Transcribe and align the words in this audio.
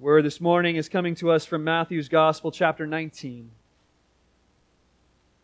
Word 0.00 0.24
this 0.24 0.40
morning 0.40 0.76
is 0.76 0.88
coming 0.88 1.14
to 1.16 1.30
us 1.30 1.44
from 1.44 1.62
Matthew's 1.62 2.08
Gospel, 2.08 2.50
chapter 2.50 2.86
19. 2.86 3.50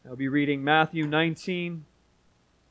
I'll 0.08 0.16
be 0.16 0.28
reading 0.28 0.64
Matthew 0.64 1.06
19, 1.06 1.84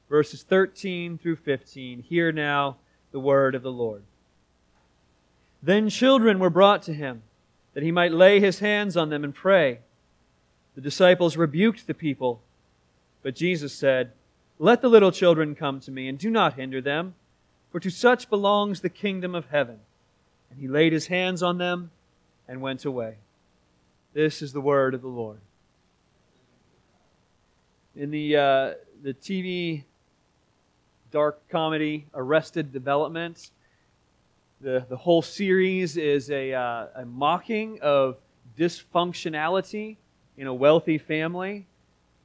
verses 0.10 0.42
13 0.42 1.20
through 1.20 1.36
15. 1.36 2.02
Hear 2.02 2.32
now 2.32 2.78
the 3.12 3.20
word 3.20 3.54
of 3.54 3.62
the 3.62 3.72
Lord. 3.72 4.02
Then 5.62 5.88
children 5.88 6.40
were 6.40 6.50
brought 6.50 6.82
to 6.84 6.94
him, 6.94 7.22
that 7.76 7.84
he 7.84 7.92
might 7.92 8.12
lay 8.12 8.40
his 8.40 8.58
hands 8.58 8.98
on 8.98 9.10
them 9.10 9.24
and 9.24 9.36
pray. 9.36 9.82
The 10.74 10.82
disciples 10.82 11.38
rebuked 11.38 11.86
the 11.86 11.94
people, 11.94 12.42
but 13.22 13.36
Jesus 13.36 13.74
said, 13.74 14.12
Let 14.58 14.82
the 14.82 14.90
little 14.90 15.12
children 15.12 15.54
come 15.54 15.80
to 15.82 15.92
me, 15.92 16.08
and 16.08 16.18
do 16.18 16.32
not 16.32 16.56
hinder 16.56 16.82
them, 16.82 17.14
for 17.72 17.80
to 17.80 17.92
such 17.92 18.28
belongs 18.28 18.82
the 18.82 18.90
kingdom 18.90 19.36
of 19.36 19.50
heaven. 19.50 19.82
And 20.50 20.60
he 20.60 20.68
laid 20.68 20.94
his 20.94 21.08
hands 21.08 21.44
on 21.44 21.58
them 21.58 21.92
and 22.48 22.62
went 22.62 22.86
away. 22.86 23.18
This 24.14 24.42
is 24.42 24.54
the 24.54 24.62
word 24.62 24.94
of 24.94 25.02
the 25.02 25.08
Lord. 25.08 25.40
In 27.96 28.12
the, 28.12 28.36
uh, 28.36 28.74
the 29.04 29.14
TV 29.14 29.84
dark 31.12 31.48
comedy 31.50 32.08
Arrested 32.14 32.72
Development, 32.72 33.52
the, 34.62 34.86
the 34.90 34.98
whole 34.98 35.22
series 35.22 35.98
is 35.98 36.30
a, 36.30 36.54
uh, 36.54 36.88
a 36.96 37.06
mocking 37.06 37.80
of 37.82 38.18
dysfunctionality 38.58 39.98
in 40.38 40.48
a 40.48 40.54
wealthy 40.54 40.98
family 40.98 41.68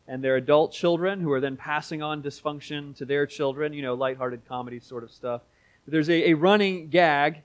and 0.09 0.25
their 0.25 0.37
adult 0.37 0.73
children 0.73 1.21
who 1.21 1.31
are 1.31 1.41
then 1.41 1.57
passing 1.57 2.03
on 2.03 2.23
dysfunction 2.23 2.97
to 2.97 3.05
their 3.05 3.27
children, 3.27 3.73
you 3.73 3.83
know, 3.83 3.95
lighthearted 3.95 4.45
comedy 4.49 4.81
sort 4.81 5.05
of 5.05 5.11
stuff. 5.13 5.43
There's 5.87 6.11
a, 6.11 6.31
a 6.31 6.35
running 6.35 6.89
gag 6.89 7.43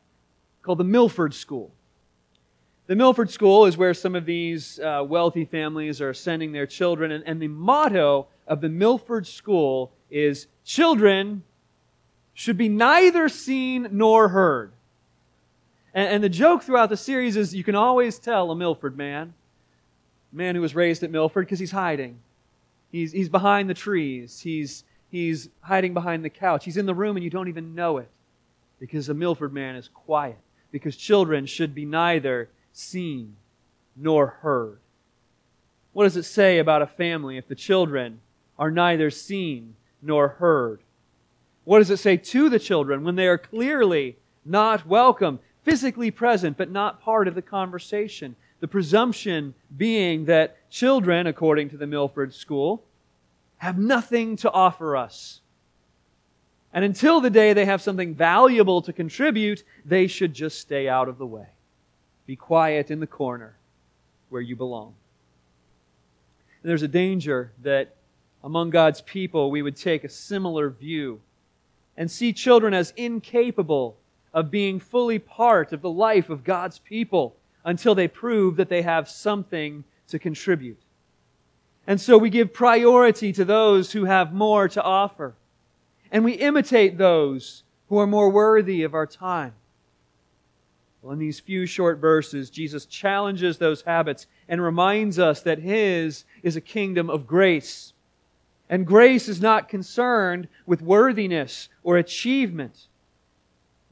called 0.66 0.80
the 0.80 0.84
Milford 0.84 1.34
School. 1.36 1.72
The 2.88 2.96
Milford 2.96 3.30
School 3.30 3.66
is 3.66 3.78
where 3.78 3.94
some 3.94 4.16
of 4.16 4.26
these 4.26 4.80
uh, 4.80 5.04
wealthy 5.08 5.46
families 5.46 6.02
are 6.02 6.14
sending 6.14 6.52
their 6.52 6.66
children, 6.66 7.12
and, 7.12 7.24
and 7.26 7.40
the 7.40 7.48
motto 7.48 8.28
of 8.48 8.62
the 8.62 8.70
Milford 8.70 9.28
School 9.28 9.92
is 10.10 10.48
children 10.64 11.44
should 12.34 12.58
be 12.58 12.68
neither 12.68 13.30
seen 13.30 13.88
nor 13.92 14.30
heard. 14.30 14.72
And, 15.94 16.16
and, 16.16 16.24
the 16.24 16.30
joke 16.30 16.64
throughout 16.64 16.90
the 16.90 16.98
series 16.98 17.38
is 17.38 17.56
you 17.56 17.64
can 17.64 17.76
always 17.76 18.20
tell 18.20 18.52
a 18.52 18.56
Milford 18.56 18.98
man, 18.98 19.34
man 20.32 20.56
who 20.56 20.62
was 20.62 20.76
raised 20.76 21.04
at 21.04 21.12
Milford, 21.12 21.46
because 21.46 21.60
he's 21.60 21.72
hiding. 21.72 22.20
He's, 22.92 23.12
he's 23.12 23.30
behind 23.30 23.70
the 23.70 23.74
trees. 23.74 24.40
He's, 24.40 24.84
he's 25.12 25.50
hiding 25.62 25.94
behind 25.94 26.26
the 26.26 26.30
couch. 26.30 26.66
He's 26.66 26.78
in 26.78 26.88
the 26.88 26.96
room 26.96 27.18
and 27.18 27.24
you 27.24 27.30
don't 27.30 27.48
even 27.48 27.76
know 27.76 28.00
it 28.00 28.10
because 28.80 29.10
a 29.10 29.14
Milford 29.14 29.54
man 29.54 29.76
is 29.76 29.88
quiet 29.88 30.38
because 30.72 30.96
children 30.96 31.46
should 31.46 31.74
be 31.74 31.86
neither 31.86 32.50
seen 32.74 33.36
nor 33.96 34.28
heard. 34.28 34.80
What 35.94 36.04
does 36.04 36.18
it 36.18 36.24
say 36.24 36.60
about 36.60 36.82
a 36.82 36.88
family 36.88 37.38
if 37.38 37.48
the 37.48 37.56
children 37.56 38.20
are 38.60 38.72
neither 38.72 39.10
seen 39.10 39.76
nor 40.02 40.28
heard? 40.28 40.82
What 41.64 41.80
does 41.80 41.90
it 41.90 41.98
say 41.98 42.18
to 42.18 42.50
the 42.50 42.60
children 42.60 43.04
when 43.04 43.16
they 43.16 43.28
are 43.28 43.38
clearly 43.38 44.18
not 44.44 44.86
welcome, 44.86 45.40
physically 45.64 46.12
present, 46.12 46.58
but 46.58 46.70
not 46.70 47.02
part 47.02 47.28
of 47.28 47.36
the 47.36 47.42
conversation? 47.42 48.36
The 48.60 48.68
presumption 48.68 49.54
being 49.76 50.26
that 50.26 50.58
children, 50.70 51.28
according 51.28 51.70
to 51.70 51.78
the 51.78 51.88
Milford 51.88 52.34
School, 52.34 52.84
have 53.58 53.78
nothing 53.78 54.36
to 54.38 54.52
offer 54.52 54.96
us. 54.96 55.40
And 56.76 56.84
until 56.84 57.22
the 57.22 57.30
day 57.30 57.54
they 57.54 57.64
have 57.64 57.82
something 57.82 58.14
valuable 58.14 58.82
to 58.82 58.92
contribute, 58.92 59.64
they 59.86 60.08
should 60.08 60.34
just 60.34 60.60
stay 60.60 60.90
out 60.90 61.08
of 61.08 61.18
the 61.18 61.26
way. 61.26 61.48
Be 62.26 62.36
quiet 62.36 62.92
in 62.92 63.00
the 63.00 63.08
corner 63.08 63.56
where 64.28 64.42
you 64.42 64.58
belong. 64.58 64.94
And 66.62 66.70
there's 66.70 66.84
a 66.84 66.90
danger 66.90 67.54
that 67.64 67.96
among 68.44 68.72
God's 68.72 69.00
people 69.00 69.50
we 69.50 69.62
would 69.62 69.78
take 69.78 70.04
a 70.04 70.10
similar 70.10 70.70
view 70.70 71.22
and 71.96 72.12
see 72.12 72.34
children 72.34 72.74
as 72.74 72.92
incapable 72.98 73.96
of 74.34 74.52
being 74.52 74.82
fully 74.82 75.18
part 75.18 75.72
of 75.72 75.82
the 75.82 75.90
life 75.90 76.30
of 76.30 76.44
God's 76.44 76.80
people 76.80 77.38
until 77.64 77.96
they 77.96 78.10
prove 78.10 78.58
that 78.58 78.68
they 78.68 78.82
have 78.82 79.08
something 79.08 79.86
to 80.10 80.20
contribute. 80.20 80.82
And 81.88 82.02
so 82.02 82.18
we 82.18 82.30
give 82.30 82.52
priority 82.52 83.32
to 83.32 83.46
those 83.46 83.94
who 83.94 84.04
have 84.04 84.34
more 84.34 84.68
to 84.68 84.84
offer 84.84 85.36
and 86.12 86.24
we 86.24 86.34
imitate 86.34 86.98
those 86.98 87.64
who 87.90 87.98
are 87.98 88.08
more 88.08 88.30
worthy 88.30 88.84
of 88.84 88.94
our 88.94 89.06
time. 89.06 89.54
Well, 91.02 91.14
in 91.14 91.20
these 91.20 91.40
few 91.40 91.66
short 91.66 92.00
verses, 92.00 92.50
Jesus 92.50 92.86
challenges 92.86 93.58
those 93.58 93.84
habits 93.84 94.26
and 94.50 94.62
reminds 94.62 95.20
us 95.20 95.42
that 95.42 95.60
His 95.60 96.26
is 96.42 96.56
a 96.56 96.62
kingdom 96.62 97.10
of 97.12 97.28
grace. 97.28 97.94
And 98.70 98.88
grace 98.88 99.28
is 99.28 99.40
not 99.40 99.70
concerned 99.70 100.48
with 100.66 100.82
worthiness 100.82 101.70
or 101.84 101.98
achievement. 101.98 102.88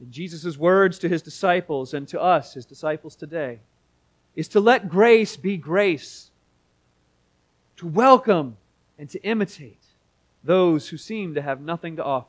In 0.00 0.10
Jesus' 0.10 0.58
words 0.58 0.98
to 0.98 1.08
His 1.08 1.22
disciples 1.22 1.94
and 1.94 2.08
to 2.08 2.20
us, 2.20 2.54
His 2.54 2.66
disciples 2.66 3.14
today, 3.14 3.60
is 4.34 4.48
to 4.48 4.58
let 4.58 4.88
grace 4.88 5.36
be 5.36 5.56
grace, 5.56 6.32
to 7.76 7.86
welcome 7.86 8.56
and 8.98 9.08
to 9.10 9.22
imitate 9.22 9.83
those 10.44 10.88
who 10.88 10.96
seem 10.96 11.34
to 11.34 11.42
have 11.42 11.60
nothing 11.60 11.96
to 11.96 12.04
offer. 12.04 12.28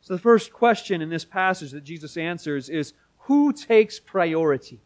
So, 0.00 0.14
the 0.14 0.20
first 0.20 0.52
question 0.52 1.00
in 1.00 1.10
this 1.10 1.24
passage 1.24 1.70
that 1.70 1.84
Jesus 1.84 2.16
answers 2.16 2.68
is 2.68 2.94
who 3.20 3.52
takes 3.52 4.00
priority? 4.00 4.80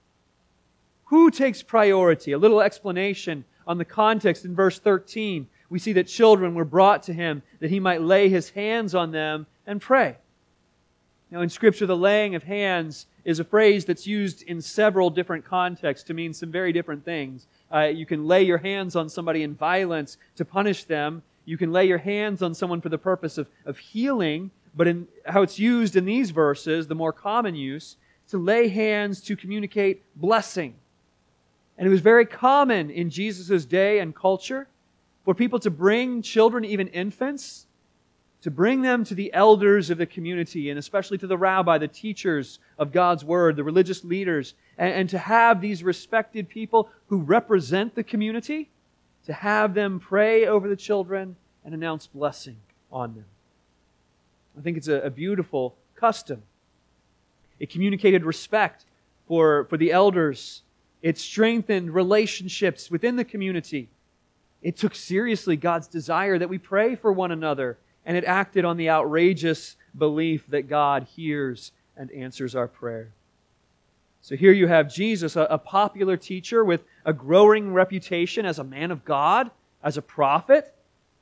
Who 1.06 1.30
takes 1.30 1.62
priority? 1.62 2.32
A 2.32 2.38
little 2.38 2.60
explanation 2.60 3.44
on 3.66 3.78
the 3.78 3.84
context 3.84 4.44
in 4.44 4.54
verse 4.54 4.78
13. 4.78 5.46
We 5.70 5.78
see 5.78 5.92
that 5.94 6.06
children 6.06 6.54
were 6.54 6.64
brought 6.64 7.02
to 7.04 7.12
him 7.12 7.42
that 7.60 7.70
he 7.70 7.80
might 7.80 8.02
lay 8.02 8.28
his 8.28 8.50
hands 8.50 8.94
on 8.94 9.12
them 9.12 9.46
and 9.66 9.80
pray. 9.80 10.16
Now, 11.30 11.40
in 11.40 11.48
Scripture, 11.48 11.86
the 11.86 11.96
laying 11.96 12.34
of 12.34 12.44
hands 12.44 13.06
is 13.24 13.40
a 13.40 13.44
phrase 13.44 13.84
that's 13.84 14.06
used 14.06 14.42
in 14.42 14.60
several 14.60 15.10
different 15.10 15.44
contexts 15.44 16.06
to 16.06 16.14
mean 16.14 16.32
some 16.32 16.52
very 16.52 16.72
different 16.72 17.04
things. 17.04 17.46
Uh, 17.72 17.80
you 17.80 18.06
can 18.06 18.26
lay 18.26 18.44
your 18.44 18.58
hands 18.58 18.94
on 18.94 19.08
somebody 19.08 19.42
in 19.42 19.54
violence 19.54 20.18
to 20.36 20.44
punish 20.44 20.84
them, 20.84 21.22
you 21.46 21.56
can 21.56 21.72
lay 21.72 21.86
your 21.86 21.98
hands 21.98 22.42
on 22.42 22.54
someone 22.54 22.80
for 22.80 22.90
the 22.90 22.98
purpose 22.98 23.38
of, 23.38 23.48
of 23.64 23.78
healing, 23.78 24.50
but 24.74 24.86
in 24.86 25.08
how 25.24 25.42
it's 25.42 25.58
used 25.58 25.96
in 25.96 26.04
these 26.04 26.30
verses, 26.30 26.88
the 26.88 26.94
more 26.94 27.12
common 27.12 27.54
use, 27.54 27.96
to 28.28 28.36
lay 28.36 28.68
hands 28.68 29.20
to 29.22 29.36
communicate 29.36 30.02
blessing. 30.16 30.74
And 31.78 31.86
it 31.86 31.90
was 31.90 32.00
very 32.00 32.26
common 32.26 32.90
in 32.90 33.08
Jesus' 33.10 33.64
day 33.64 34.00
and 34.00 34.14
culture 34.14 34.66
for 35.24 35.34
people 35.34 35.60
to 35.60 35.70
bring 35.70 36.20
children, 36.20 36.64
even 36.64 36.88
infants, 36.88 37.66
to 38.42 38.50
bring 38.50 38.82
them 38.82 39.04
to 39.04 39.14
the 39.14 39.32
elders 39.32 39.90
of 39.90 39.98
the 39.98 40.06
community, 40.06 40.70
and 40.70 40.78
especially 40.78 41.18
to 41.18 41.26
the 41.26 41.38
rabbi, 41.38 41.78
the 41.78 41.88
teachers 41.88 42.58
of 42.78 42.92
God's 42.92 43.24
word, 43.24 43.56
the 43.56 43.64
religious 43.64 44.04
leaders, 44.04 44.54
and, 44.78 44.92
and 44.92 45.08
to 45.10 45.18
have 45.18 45.60
these 45.60 45.82
respected 45.82 46.48
people 46.48 46.88
who 47.06 47.18
represent 47.18 47.94
the 47.94 48.04
community 48.04 48.68
to 49.26 49.32
have 49.32 49.74
them 49.74 50.00
pray 50.00 50.46
over 50.46 50.68
the 50.68 50.76
children 50.76 51.36
and 51.64 51.74
announce 51.74 52.06
blessing 52.06 52.56
on 52.90 53.14
them. 53.14 53.24
I 54.58 54.62
think 54.62 54.76
it's 54.76 54.88
a, 54.88 55.00
a 55.00 55.10
beautiful 55.10 55.74
custom. 55.96 56.42
It 57.58 57.70
communicated 57.70 58.24
respect 58.24 58.84
for, 59.26 59.64
for 59.64 59.76
the 59.76 59.92
elders. 59.92 60.62
It 61.02 61.18
strengthened 61.18 61.94
relationships 61.94 62.90
within 62.90 63.16
the 63.16 63.24
community. 63.24 63.88
It 64.62 64.76
took 64.76 64.94
seriously 64.94 65.56
God's 65.56 65.88
desire 65.88 66.38
that 66.38 66.48
we 66.48 66.58
pray 66.58 66.94
for 66.94 67.12
one 67.12 67.32
another, 67.32 67.78
and 68.04 68.16
it 68.16 68.24
acted 68.24 68.64
on 68.64 68.76
the 68.76 68.90
outrageous 68.90 69.76
belief 69.96 70.46
that 70.48 70.68
God 70.68 71.06
hears 71.16 71.72
and 71.96 72.10
answers 72.12 72.54
our 72.54 72.68
prayer. 72.68 73.12
So 74.26 74.34
here 74.34 74.50
you 74.50 74.66
have 74.66 74.92
Jesus, 74.92 75.36
a, 75.36 75.42
a, 75.42 75.56
popular 75.56 76.16
teacher 76.16 76.64
with 76.64 76.82
a 77.04 77.12
growing 77.12 77.72
reputation 77.72 78.44
as 78.44 78.58
a 78.58 78.64
man 78.64 78.90
of 78.90 79.04
God, 79.04 79.52
as 79.84 79.96
a 79.96 80.02
prophet. 80.02 80.74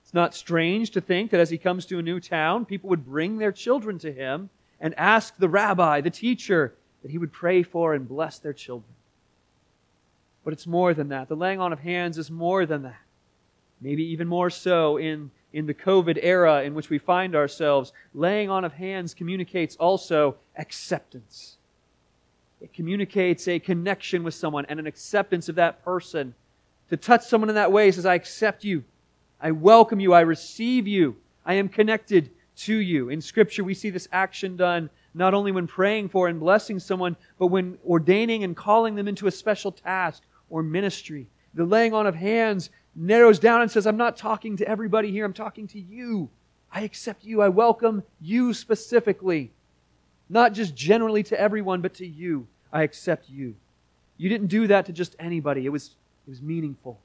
It's 0.02 0.14
not 0.14 0.34
strange 0.34 0.90
to 0.92 1.02
think 1.02 1.30
that 1.30 1.38
as 1.38 1.50
he 1.50 1.58
comes 1.58 1.84
to 1.84 1.98
a 1.98 2.02
new 2.02 2.18
town, 2.18 2.64
people 2.64 2.88
would 2.88 3.04
bring 3.04 3.36
their 3.36 3.52
children 3.52 3.98
to 3.98 4.10
him 4.10 4.48
and 4.80 4.94
ask 4.94 5.36
the 5.36 5.50
rabbi, 5.50 6.00
the 6.00 6.08
teacher, 6.08 6.72
that 7.02 7.10
he 7.10 7.18
would 7.18 7.30
pray 7.30 7.62
for 7.62 7.92
and 7.92 8.08
bless 8.08 8.38
their 8.38 8.54
children. 8.54 8.94
But 10.42 10.54
it's 10.54 10.66
more 10.66 10.94
than 10.94 11.08
that. 11.08 11.28
The 11.28 11.36
laying 11.36 11.60
on 11.60 11.74
of 11.74 11.80
hands 11.80 12.16
is 12.16 12.30
more 12.30 12.64
than 12.64 12.84
that. 12.84 13.02
Maybe 13.82 14.02
even 14.12 14.28
more 14.28 14.48
so 14.48 14.96
in, 14.96 15.30
in 15.52 15.66
the 15.66 15.74
COVID 15.74 16.18
era 16.22 16.62
in 16.62 16.72
which 16.72 16.88
we 16.88 16.96
find 16.96 17.36
ourselves. 17.36 17.92
Laying 18.14 18.48
on 18.48 18.64
of 18.64 18.72
hands 18.72 19.12
communicates 19.12 19.76
also 19.76 20.36
acceptance 20.56 21.58
it 22.64 22.72
communicates 22.72 23.46
a 23.46 23.58
connection 23.58 24.24
with 24.24 24.32
someone 24.32 24.64
and 24.70 24.80
an 24.80 24.86
acceptance 24.86 25.50
of 25.50 25.56
that 25.56 25.84
person. 25.84 26.34
To 26.88 26.96
touch 26.96 27.26
someone 27.26 27.50
in 27.50 27.56
that 27.56 27.70
way 27.70 27.90
says, 27.92 28.06
I 28.06 28.14
accept 28.14 28.64
you. 28.64 28.84
I 29.38 29.50
welcome 29.50 30.00
you. 30.00 30.14
I 30.14 30.22
receive 30.22 30.88
you. 30.88 31.16
I 31.44 31.54
am 31.54 31.68
connected 31.68 32.30
to 32.56 32.74
you. 32.74 33.10
In 33.10 33.20
Scripture, 33.20 33.64
we 33.64 33.74
see 33.74 33.90
this 33.90 34.08
action 34.12 34.56
done 34.56 34.88
not 35.12 35.34
only 35.34 35.52
when 35.52 35.66
praying 35.66 36.08
for 36.08 36.26
and 36.26 36.40
blessing 36.40 36.78
someone, 36.78 37.16
but 37.38 37.48
when 37.48 37.76
ordaining 37.86 38.44
and 38.44 38.56
calling 38.56 38.94
them 38.94 39.08
into 39.08 39.26
a 39.26 39.30
special 39.30 39.70
task 39.70 40.22
or 40.48 40.62
ministry. 40.62 41.26
The 41.52 41.66
laying 41.66 41.92
on 41.92 42.06
of 42.06 42.14
hands 42.14 42.70
narrows 42.96 43.38
down 43.38 43.60
and 43.60 43.70
says, 43.70 43.86
I'm 43.86 43.98
not 43.98 44.16
talking 44.16 44.56
to 44.56 44.66
everybody 44.66 45.10
here, 45.10 45.26
I'm 45.26 45.34
talking 45.34 45.66
to 45.68 45.78
you. 45.78 46.30
I 46.72 46.80
accept 46.80 47.24
you. 47.24 47.42
I 47.42 47.50
welcome 47.50 48.04
you 48.22 48.54
specifically. 48.54 49.52
Not 50.30 50.54
just 50.54 50.74
generally 50.74 51.22
to 51.24 51.38
everyone, 51.38 51.82
but 51.82 51.92
to 51.96 52.06
you. 52.06 52.48
I 52.74 52.82
accept 52.82 53.30
you. 53.30 53.54
You 54.16 54.28
didn't 54.28 54.48
do 54.48 54.66
that 54.66 54.86
to 54.86 54.92
just 54.92 55.14
anybody. 55.20 55.64
It 55.64 55.68
was, 55.68 55.96
it 56.26 56.30
was 56.30 56.42
meaningful. 56.42 56.98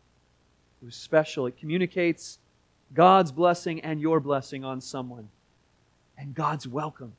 It 0.81 0.86
was 0.86 0.95
special. 0.95 1.45
It 1.45 1.57
communicates 1.57 2.39
God's 2.94 3.31
blessing 3.31 3.80
and 3.81 4.01
your 4.01 4.19
blessing 4.19 4.66
on 4.66 4.81
someone. 4.81 5.30
And 6.18 6.33
God's 6.33 6.68
welcome. 6.68 7.13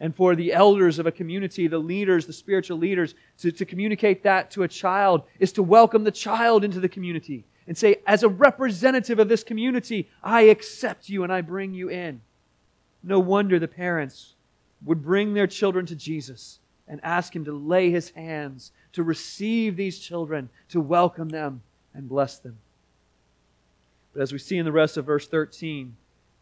And 0.00 0.14
for 0.14 0.34
the 0.34 0.52
elders 0.52 0.98
of 0.98 1.06
a 1.06 1.12
community, 1.12 1.68
the 1.68 1.78
leaders, 1.78 2.26
the 2.26 2.32
spiritual 2.32 2.76
leaders, 2.76 3.14
to, 3.38 3.52
to 3.52 3.64
communicate 3.64 4.24
that 4.24 4.50
to 4.50 4.64
a 4.64 4.68
child 4.68 5.22
is 5.38 5.52
to 5.52 5.62
welcome 5.62 6.02
the 6.02 6.10
child 6.10 6.64
into 6.64 6.80
the 6.80 6.88
community 6.88 7.44
and 7.68 7.78
say, 7.78 7.96
as 8.06 8.24
a 8.24 8.28
representative 8.28 9.18
of 9.18 9.28
this 9.28 9.44
community, 9.44 10.08
I 10.22 10.42
accept 10.42 11.08
you 11.08 11.22
and 11.22 11.32
I 11.32 11.40
bring 11.40 11.72
you 11.72 11.88
in. 11.88 12.20
No 13.02 13.20
wonder 13.20 13.58
the 13.58 13.68
parents 13.68 14.34
would 14.84 15.02
bring 15.02 15.34
their 15.34 15.46
children 15.46 15.86
to 15.86 15.94
Jesus 15.94 16.58
and 16.88 17.00
ask 17.02 17.34
him 17.34 17.44
to 17.44 17.52
lay 17.52 17.90
his 17.90 18.10
hands, 18.10 18.72
to 18.92 19.02
receive 19.02 19.76
these 19.76 19.98
children, 19.98 20.48
to 20.68 20.80
welcome 20.80 21.28
them 21.28 21.62
and 21.94 22.08
bless 22.08 22.38
them. 22.38 22.56
But 24.12 24.22
as 24.22 24.32
we 24.32 24.38
see 24.38 24.56
in 24.56 24.64
the 24.64 24.72
rest 24.72 24.96
of 24.96 25.04
verse 25.04 25.26
13, 25.26 25.96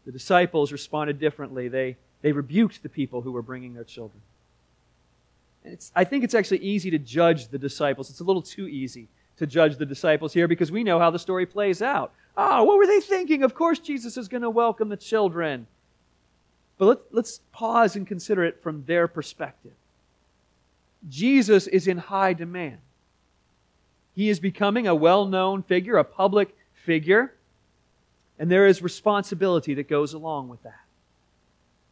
the 0.05 0.11
disciples 0.11 0.71
responded 0.71 1.19
differently. 1.19 1.67
They, 1.67 1.97
they 2.21 2.31
rebuked 2.31 2.83
the 2.83 2.89
people 2.89 3.21
who 3.21 3.31
were 3.31 3.41
bringing 3.41 3.73
their 3.73 3.83
children. 3.83 4.21
It's, 5.63 5.91
I 5.95 6.03
think 6.03 6.23
it's 6.23 6.35
actually 6.35 6.59
easy 6.59 6.91
to 6.91 6.99
judge 6.99 7.47
the 7.47 7.57
disciples. 7.57 8.09
It's 8.09 8.19
a 8.19 8.23
little 8.23 8.41
too 8.41 8.67
easy 8.67 9.07
to 9.37 9.47
judge 9.47 9.77
the 9.77 9.85
disciples 9.85 10.33
here 10.33 10.47
because 10.47 10.71
we 10.71 10.83
know 10.83 10.99
how 10.99 11.09
the 11.09 11.19
story 11.19 11.45
plays 11.45 11.81
out. 11.81 12.13
Ah, 12.37 12.59
oh, 12.59 12.63
what 12.63 12.77
were 12.77 12.87
they 12.87 12.99
thinking? 12.99 13.43
Of 13.43 13.55
course, 13.55 13.79
Jesus 13.79 14.15
is 14.15 14.27
going 14.27 14.43
to 14.43 14.49
welcome 14.49 14.89
the 14.89 14.97
children. 14.97 15.67
But 16.77 16.85
let's, 16.85 17.05
let's 17.11 17.39
pause 17.51 17.95
and 17.95 18.05
consider 18.05 18.43
it 18.43 18.61
from 18.61 18.83
their 18.85 19.07
perspective. 19.07 19.73
Jesus 21.09 21.67
is 21.67 21.87
in 21.87 21.97
high 21.97 22.33
demand. 22.33 22.79
He 24.15 24.29
is 24.29 24.39
becoming 24.39 24.87
a 24.87 24.95
well 24.95 25.25
known 25.25 25.61
figure, 25.63 25.97
a 25.97 26.03
public 26.03 26.55
figure, 26.73 27.33
and 28.39 28.51
there 28.51 28.67
is 28.67 28.81
responsibility 28.81 29.73
that 29.75 29.87
goes 29.87 30.13
along 30.13 30.49
with 30.49 30.63
that. 30.63 30.85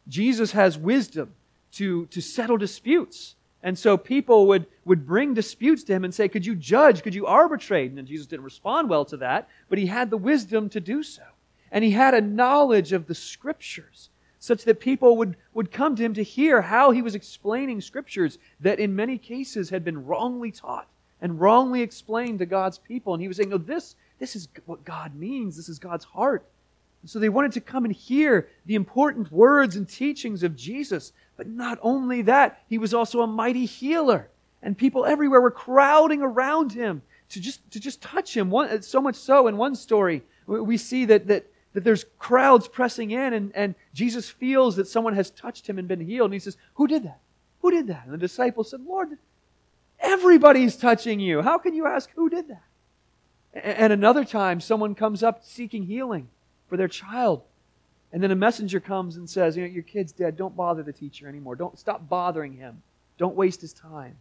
Jesus 0.08 0.52
has 0.52 0.78
wisdom 0.78 1.34
to, 1.74 2.06
to 2.08 2.22
settle 2.22 2.58
disputes. 2.58 3.36
And 3.62 3.80
so 3.80 3.98
people 3.98 4.48
would, 4.48 4.66
would 4.84 5.08
bring 5.08 5.34
disputes 5.34 5.84
to 5.84 5.94
him 5.94 6.04
and 6.04 6.14
say, 6.14 6.28
Could 6.28 6.46
you 6.46 6.56
judge? 6.56 7.02
Could 7.02 7.16
you 7.16 7.26
arbitrate? 7.26 7.92
And 7.92 8.08
Jesus 8.08 8.28
didn't 8.28 8.44
respond 8.44 8.90
well 8.90 9.06
to 9.06 9.18
that, 9.18 9.48
but 9.70 9.78
he 9.78 9.88
had 9.88 10.10
the 10.10 10.18
wisdom 10.18 10.70
to 10.70 10.82
do 10.82 11.02
so. 11.02 11.24
And 11.72 11.84
he 11.84 11.92
had 11.92 12.14
a 12.14 12.22
knowledge 12.22 12.92
of 12.92 13.08
the 13.08 13.16
scriptures 13.16 14.10
such 14.44 14.66
that 14.66 14.82
people 14.82 15.16
would, 15.16 15.38
would 15.54 15.72
come 15.72 15.96
to 15.96 16.04
him 16.04 16.14
to 16.14 16.22
hear 16.22 16.62
how 16.62 16.92
he 16.92 17.02
was 17.02 17.16
explaining 17.16 17.80
scriptures 17.80 18.40
that 18.60 18.78
in 18.78 18.94
many 18.94 19.18
cases 19.18 19.70
had 19.70 19.86
been 19.86 20.06
wrongly 20.06 20.52
taught 20.52 20.90
and 21.22 21.40
wrongly 21.40 21.82
explained 21.82 22.40
to 22.40 22.46
God's 22.46 22.78
people. 22.78 23.14
And 23.14 23.22
he 23.22 23.30
was 23.30 23.38
saying, 23.38 23.52
No, 23.52 23.58
this, 23.58 23.96
this 24.20 24.36
is 24.36 24.50
what 24.66 24.84
God 24.84 25.16
means. 25.16 25.56
This 25.56 25.70
is 25.70 25.80
God's 25.80 26.04
heart. 26.04 26.46
And 27.02 27.10
so 27.10 27.20
they 27.20 27.30
wanted 27.30 27.54
to 27.54 27.62
come 27.62 27.86
and 27.86 27.94
hear 27.94 28.50
the 28.66 28.76
important 28.76 29.32
words 29.32 29.78
and 29.78 29.88
teachings 29.88 30.44
of 30.44 30.58
Jesus. 30.58 31.14
But 31.38 31.48
not 31.48 31.80
only 31.82 32.22
that, 32.24 32.64
he 32.68 32.78
was 32.78 32.94
also 32.94 33.22
a 33.22 33.28
mighty 33.28 33.64
healer. 33.64 34.28
And 34.62 34.78
people 34.78 35.06
everywhere 35.06 35.40
were 35.40 35.52
crowding 35.52 36.22
around 36.22 36.74
him 36.74 37.02
to 37.30 37.40
just, 37.40 37.72
to 37.72 37.80
just 37.80 38.02
touch 38.02 38.36
him. 38.36 38.50
One, 38.50 38.82
so 38.82 39.00
much 39.00 39.16
so, 39.16 39.48
in 39.48 39.56
one 39.56 39.76
story, 39.76 40.22
we 40.48 40.76
see 40.76 41.06
that, 41.06 41.28
that, 41.28 41.48
that 41.74 41.84
there's 41.84 42.06
crowds 42.20 42.68
pressing 42.68 43.12
in, 43.12 43.34
and, 43.34 43.52
and 43.56 43.76
Jesus 43.94 44.30
feels 44.30 44.76
that 44.76 44.88
someone 44.88 45.16
has 45.16 45.32
touched 45.32 45.68
him 45.68 45.80
and 45.80 45.88
been 45.88 46.00
healed. 46.00 46.28
And 46.28 46.34
he 46.34 46.40
says, 46.40 46.58
Who 46.76 46.88
did 46.88 47.04
that? 47.04 47.20
Who 47.62 47.72
did 47.72 47.88
that? 47.88 48.04
And 48.06 48.14
the 48.14 48.18
disciples 48.18 48.70
said, 48.70 48.82
Lord, 48.82 49.18
everybody's 50.00 50.76
touching 50.76 51.20
you. 51.20 51.42
How 51.42 51.58
can 51.58 51.74
you 51.74 51.88
ask 51.88 52.10
who 52.16 52.30
did 52.30 52.50
that? 52.50 52.64
And 53.54 53.94
another 53.94 54.26
time, 54.26 54.60
someone 54.60 54.96
comes 54.96 55.24
up 55.24 55.44
seeking 55.44 55.84
healing 55.84 56.28
for 56.68 56.76
their 56.76 56.88
child. 56.88 57.42
And 58.12 58.22
then 58.22 58.32
a 58.32 58.36
messenger 58.36 58.80
comes 58.80 59.16
and 59.16 59.30
says, 59.30 59.56
you 59.56 59.64
know, 59.64 59.70
your 59.70 59.84
kid's 59.84 60.12
dead. 60.12 60.36
Don't 60.36 60.56
bother 60.56 60.84
the 60.84 60.92
teacher 60.92 61.28
anymore. 61.28 61.56
Don't 61.56 61.80
stop 61.80 62.08
bothering 62.10 62.54
him. 62.54 62.82
Don't 63.18 63.36
waste 63.36 63.62
his 63.62 63.74
time. 63.74 64.18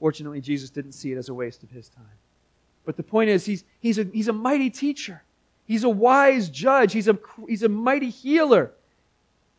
Fortunately, 0.00 0.40
Jesus 0.40 0.70
didn't 0.70 0.92
see 0.92 1.12
it 1.12 1.18
as 1.18 1.28
a 1.28 1.34
waste 1.34 1.62
of 1.62 1.70
his 1.70 1.88
time. 1.88 2.04
But 2.84 2.96
the 2.96 3.02
point 3.02 3.30
is, 3.30 3.44
he's, 3.44 3.64
he's, 3.80 3.98
a, 3.98 4.04
he's 4.04 4.28
a 4.28 4.32
mighty 4.32 4.70
teacher. 4.70 5.22
He's 5.68 5.84
a 5.84 5.88
wise 5.90 6.48
judge. 6.48 6.94
He's 6.94 7.08
a, 7.08 7.18
he's 7.46 7.62
a 7.62 7.68
mighty 7.68 8.08
healer. 8.08 8.72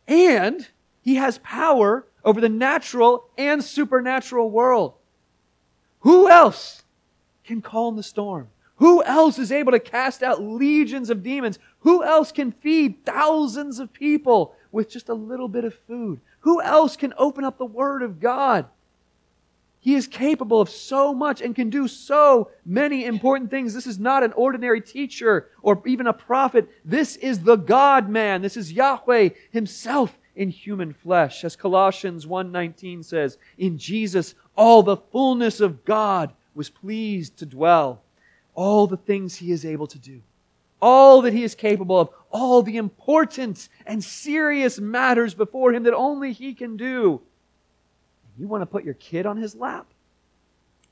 And 0.08 0.66
he 1.02 1.14
has 1.14 1.38
power 1.38 2.04
over 2.24 2.40
the 2.40 2.48
natural 2.48 3.28
and 3.38 3.62
supernatural 3.62 4.50
world. 4.50 4.94
Who 6.00 6.28
else 6.28 6.82
can 7.44 7.62
calm 7.62 7.94
the 7.94 8.02
storm? 8.02 8.48
Who 8.76 9.04
else 9.04 9.38
is 9.38 9.52
able 9.52 9.70
to 9.70 9.78
cast 9.78 10.22
out 10.22 10.42
legions 10.42 11.10
of 11.10 11.22
demons? 11.22 11.60
Who 11.80 12.02
else 12.02 12.32
can 12.32 12.50
feed 12.50 13.04
thousands 13.06 13.78
of 13.78 13.92
people 13.92 14.56
with 14.72 14.90
just 14.90 15.08
a 15.08 15.14
little 15.14 15.48
bit 15.48 15.64
of 15.64 15.74
food? 15.86 16.20
Who 16.40 16.60
else 16.60 16.96
can 16.96 17.14
open 17.18 17.44
up 17.44 17.56
the 17.56 17.64
Word 17.64 18.02
of 18.02 18.18
God? 18.18 18.66
He 19.82 19.94
is 19.94 20.06
capable 20.06 20.60
of 20.60 20.68
so 20.68 21.14
much 21.14 21.40
and 21.40 21.54
can 21.54 21.70
do 21.70 21.88
so 21.88 22.50
many 22.66 23.06
important 23.06 23.50
things. 23.50 23.72
This 23.72 23.86
is 23.86 23.98
not 23.98 24.22
an 24.22 24.34
ordinary 24.34 24.82
teacher 24.82 25.48
or 25.62 25.82
even 25.86 26.06
a 26.06 26.12
prophet. 26.12 26.68
This 26.84 27.16
is 27.16 27.40
the 27.40 27.56
God 27.56 28.08
man. 28.08 28.42
This 28.42 28.58
is 28.58 28.72
Yahweh 28.72 29.30
himself 29.50 30.18
in 30.36 30.50
human 30.50 30.92
flesh. 30.92 31.44
As 31.44 31.56
Colossians 31.56 32.26
1:19 32.26 33.02
says, 33.02 33.38
in 33.56 33.78
Jesus 33.78 34.34
all 34.54 34.82
the 34.82 34.98
fullness 34.98 35.60
of 35.60 35.84
God 35.86 36.34
was 36.54 36.68
pleased 36.68 37.38
to 37.38 37.46
dwell 37.46 38.02
all 38.54 38.86
the 38.86 38.98
things 38.98 39.36
he 39.36 39.50
is 39.50 39.64
able 39.64 39.86
to 39.86 39.98
do, 39.98 40.20
all 40.82 41.22
that 41.22 41.32
he 41.32 41.42
is 41.42 41.54
capable 41.54 41.98
of, 41.98 42.10
all 42.30 42.62
the 42.62 42.76
important 42.76 43.68
and 43.86 44.04
serious 44.04 44.78
matters 44.78 45.32
before 45.32 45.72
him 45.72 45.84
that 45.84 45.94
only 45.94 46.32
he 46.32 46.52
can 46.52 46.76
do. 46.76 47.22
You 48.40 48.48
want 48.48 48.62
to 48.62 48.66
put 48.66 48.84
your 48.84 48.94
kid 48.94 49.26
on 49.26 49.36
his 49.36 49.54
lap? 49.54 49.86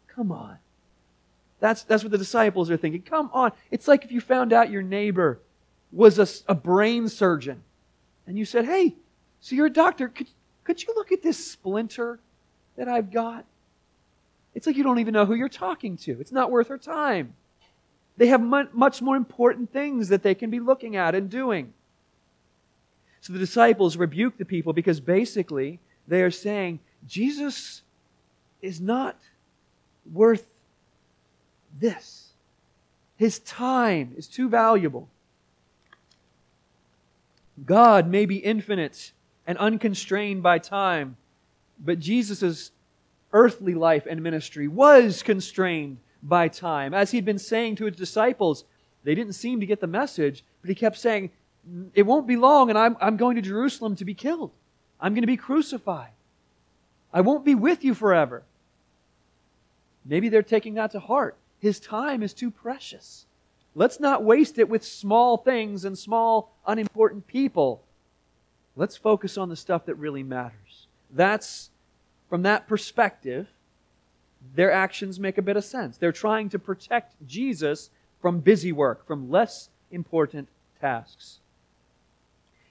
Come 0.07 0.31
on. 0.31 0.59
That's, 1.61 1.83
that's 1.83 2.03
what 2.03 2.13
the 2.13 2.19
disciples 2.19 2.71
are 2.71 2.77
thinking. 2.77 3.03
Come 3.03 3.31
on. 3.33 3.53
It's 3.71 3.89
like 3.89 4.05
if 4.05 4.13
you 4.13 4.21
found 4.21 4.53
out 4.53 4.71
your 4.71 4.83
neighbor 4.83 5.41
was 5.91 6.19
a, 6.19 6.53
a 6.53 6.55
brain 6.55 7.09
surgeon 7.09 7.63
and 8.27 8.39
you 8.39 8.45
said, 8.45 8.67
Hey, 8.67 8.97
so 9.41 9.57
you're 9.57 9.67
a 9.67 9.71
doctor. 9.71 10.09
Could, 10.09 10.29
could 10.63 10.83
you 10.83 10.93
look 10.95 11.11
at 11.11 11.23
this 11.23 11.53
splinter 11.53 12.21
that 12.77 12.87
I've 12.87 13.11
got? 13.11 13.47
It's 14.55 14.67
like 14.67 14.77
you 14.77 14.85
don't 14.85 14.99
even 14.99 15.15
know 15.15 15.25
who 15.25 15.35
you're 15.35 15.49
talking 15.49 15.97
to. 15.99 16.21
It's 16.21 16.33
not 16.33 16.51
worth 16.51 16.69
her 16.69 16.79
time. 16.79 17.35
They 18.19 18.27
have 18.27 18.43
much 18.43 19.01
more 19.01 19.17
important 19.17 19.73
things 19.73 20.09
that 20.09 20.23
they 20.23 20.35
can 20.35 20.51
be 20.51 20.59
looking 20.61 20.97
at 20.97 21.15
and 21.15 21.31
doing. 21.31 21.73
So 23.21 23.33
the 23.33 23.39
disciples 23.39 23.97
rebuke 23.97 24.37
the 24.37 24.45
people 24.45 24.73
because 24.73 25.01
basically 25.01 25.79
they 26.09 26.23
are 26.23 26.31
saying, 26.31 26.81
Jesus 27.07 27.83
is 28.61 28.81
not 28.81 29.17
worth 30.13 30.47
this. 31.79 32.33
His 33.17 33.39
time 33.41 34.15
is 34.17 34.27
too 34.27 34.49
valuable. 34.49 35.09
God 37.65 38.09
may 38.09 38.27
be 38.27 38.37
infinite 38.37 39.13
and 39.47 39.59
unconstrained 39.59 40.43
by 40.43 40.59
time, 40.59 41.17
but 41.81 41.99
Jesus' 41.99 42.71
earthly 43.33 43.75
life 43.75 44.07
and 44.09 44.23
ministry 44.23 44.69
was 44.69 45.23
constrained 45.23 45.99
by 46.23 46.49
time. 46.49 46.95
As 46.95 47.11
he'd 47.11 47.25
been 47.25 47.39
saying 47.39 47.77
to 47.77 47.85
his 47.87 47.97
disciples, 47.97 48.65
they 49.05 49.15
didn't 49.15 49.33
seem 49.35 49.61
to 49.61 49.67
get 49.67 49.81
the 49.81 49.87
message, 49.87 50.45
but 50.61 50.69
he 50.69 50.75
kept 50.75 50.99
saying, 50.99 51.31
It 51.95 52.03
won't 52.03 52.27
be 52.27 52.37
long, 52.37 52.69
and 52.71 52.79
I'm, 52.79 52.97
I'm 53.01 53.17
going 53.17 53.37
to 53.37 53.43
Jerusalem 53.43 53.97
to 53.97 54.05
be 54.05 54.15
killed. 54.15 54.53
I'm 55.01 55.15
going 55.15 55.23
to 55.23 55.29
be 55.29 55.37
crucified. 55.37 56.11
I 57.13 57.21
won't 57.21 57.45
be 57.45 57.55
with 57.55 57.85
you 57.85 57.95
forever. 57.95 58.43
Maybe 60.05 60.29
they're 60.29 60.43
taking 60.43 60.75
that 60.75 60.93
to 60.93 61.01
heart. 61.01 61.37
His 61.59 61.81
time 61.81 62.23
is 62.23 62.33
too 62.33 62.51
precious. 62.51 63.27
Let's 63.75 64.01
not 64.01 64.25
waste 64.25 64.59
it 64.59 64.69
with 64.69 64.85
small 64.85 65.37
things 65.37 65.85
and 65.85 65.99
small, 65.99 66.53
unimportant 66.67 67.27
people. 67.27 67.83
Let's 68.77 68.97
focus 68.97 69.37
on 69.37 69.49
the 69.49 69.57
stuff 69.57 69.87
that 69.87 69.95
really 69.97 70.23
matters. 70.23 70.87
That's, 71.11 71.71
from 72.29 72.43
that 72.43 72.69
perspective, 72.69 73.49
their 74.55 74.73
actions 74.73 75.19
make 75.19 75.39
a 75.39 75.43
bit 75.43 75.57
of 75.57 75.65
sense. 75.65 75.97
They're 75.97 76.13
trying 76.13 76.49
to 76.51 76.59
protect 76.59 77.15
Jesus 77.27 77.91
from 78.21 78.41
busy 78.41 78.73
work, 78.73 79.07
from 79.07 79.31
less 79.31 79.69
important 79.91 80.49
tasks. 80.81 81.39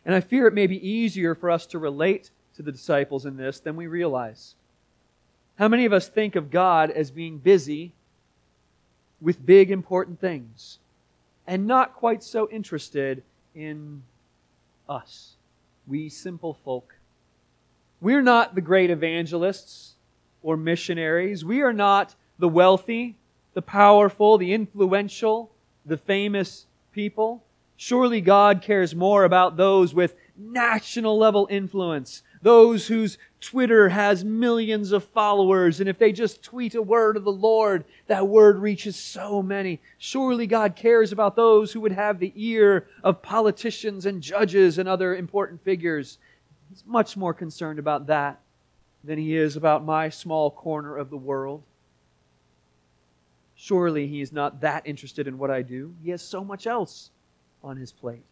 And 0.05 0.15
I 0.15 0.21
fear 0.21 0.47
it 0.47 0.53
may 0.53 0.67
be 0.67 0.87
easier 0.87 1.35
for 1.35 1.51
us 1.51 1.65
to 1.67 1.79
relate 1.79 2.31
to 2.57 2.63
the 2.63 2.71
disciples 2.71 3.25
in 3.25 3.37
this 3.37 3.59
than 3.59 3.75
we 3.75 3.87
realize. 3.87 4.55
How 5.57 5.67
many 5.67 5.85
of 5.85 5.93
us 5.93 6.07
think 6.07 6.35
of 6.35 6.51
God 6.51 6.91
as 6.91 7.09
being 7.09 7.37
busy 7.37 7.93
with 9.21 9.45
big, 9.45 9.71
important 9.71 10.19
things 10.19 10.79
and 11.47 11.65
not 11.65 11.95
quite 11.95 12.23
so 12.23 12.49
interested 12.49 13.23
in 13.55 14.03
us, 14.89 15.35
we 15.87 16.09
simple 16.09 16.55
folk? 16.65 16.95
We're 18.01 18.21
not 18.21 18.55
the 18.55 18.61
great 18.61 18.89
evangelists 18.89 19.93
or 20.43 20.57
missionaries. 20.57 21.45
We 21.45 21.61
are 21.61 21.73
not 21.73 22.15
the 22.39 22.49
wealthy, 22.49 23.15
the 23.53 23.61
powerful, 23.61 24.37
the 24.37 24.53
influential, 24.53 25.51
the 25.85 25.97
famous 25.97 26.65
people. 26.91 27.43
Surely 27.75 28.21
God 28.21 28.61
cares 28.61 28.95
more 28.95 29.23
about 29.23 29.57
those 29.57 29.93
with 29.93 30.15
national 30.35 31.17
level 31.17 31.47
influence, 31.49 32.21
those 32.47 32.87
whose 32.87 33.17
Twitter 33.41 33.89
has 33.89 34.23
millions 34.23 34.93
of 34.93 35.03
followers, 35.03 35.81
and 35.81 35.89
if 35.89 35.97
they 35.97 36.13
just 36.13 36.41
tweet 36.41 36.75
a 36.75 36.81
word 36.81 37.17
of 37.17 37.25
the 37.25 37.29
Lord, 37.29 37.83
that 38.07 38.25
word 38.25 38.59
reaches 38.59 38.95
so 38.95 39.41
many. 39.41 39.81
Surely 39.97 40.47
God 40.47 40.73
cares 40.73 41.11
about 41.11 41.35
those 41.35 41.73
who 41.73 41.81
would 41.81 41.91
have 41.91 42.19
the 42.19 42.31
ear 42.37 42.87
of 43.03 43.21
politicians 43.21 44.05
and 44.05 44.21
judges 44.21 44.77
and 44.77 44.87
other 44.87 45.13
important 45.13 45.61
figures. 45.65 46.19
He's 46.69 46.85
much 46.85 47.17
more 47.17 47.33
concerned 47.33 47.79
about 47.79 48.07
that 48.07 48.39
than 49.03 49.17
he 49.19 49.35
is 49.35 49.57
about 49.57 49.83
my 49.83 50.07
small 50.07 50.49
corner 50.49 50.95
of 50.95 51.09
the 51.09 51.17
world. 51.17 51.63
Surely 53.57 54.07
he 54.07 54.21
is 54.21 54.31
not 54.31 54.61
that 54.61 54.87
interested 54.87 55.27
in 55.27 55.37
what 55.37 55.51
I 55.51 55.63
do. 55.63 55.93
He 56.01 56.11
has 56.11 56.21
so 56.21 56.45
much 56.45 56.65
else 56.65 57.09
on 57.61 57.75
his 57.75 57.91
plate. 57.91 58.23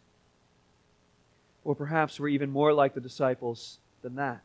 Or 1.66 1.76
perhaps 1.76 2.18
we're 2.18 2.30
even 2.30 2.50
more 2.50 2.72
like 2.72 2.94
the 2.94 3.02
disciples 3.02 3.80
than 4.06 4.16
that. 4.16 4.44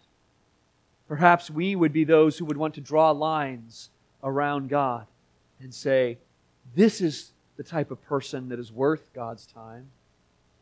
Perhaps 1.07 1.51
we 1.51 1.77
would 1.77 1.93
be 1.93 2.05
those 2.05 2.39
who 2.39 2.47
would 2.47 2.57
want 2.57 2.75
to 2.77 2.81
draw 2.81 3.11
lines 3.11 3.91
around 4.25 4.71
God 4.71 5.07
and 5.61 5.75
say, 5.75 6.17
this 6.75 7.03
is 7.03 7.33
the 7.59 7.63
type 7.63 7.91
of 7.91 8.03
person 8.03 8.49
that 8.49 8.59
is 8.59 8.73
worth 8.73 9.13
God's 9.13 9.45
time, 9.45 9.91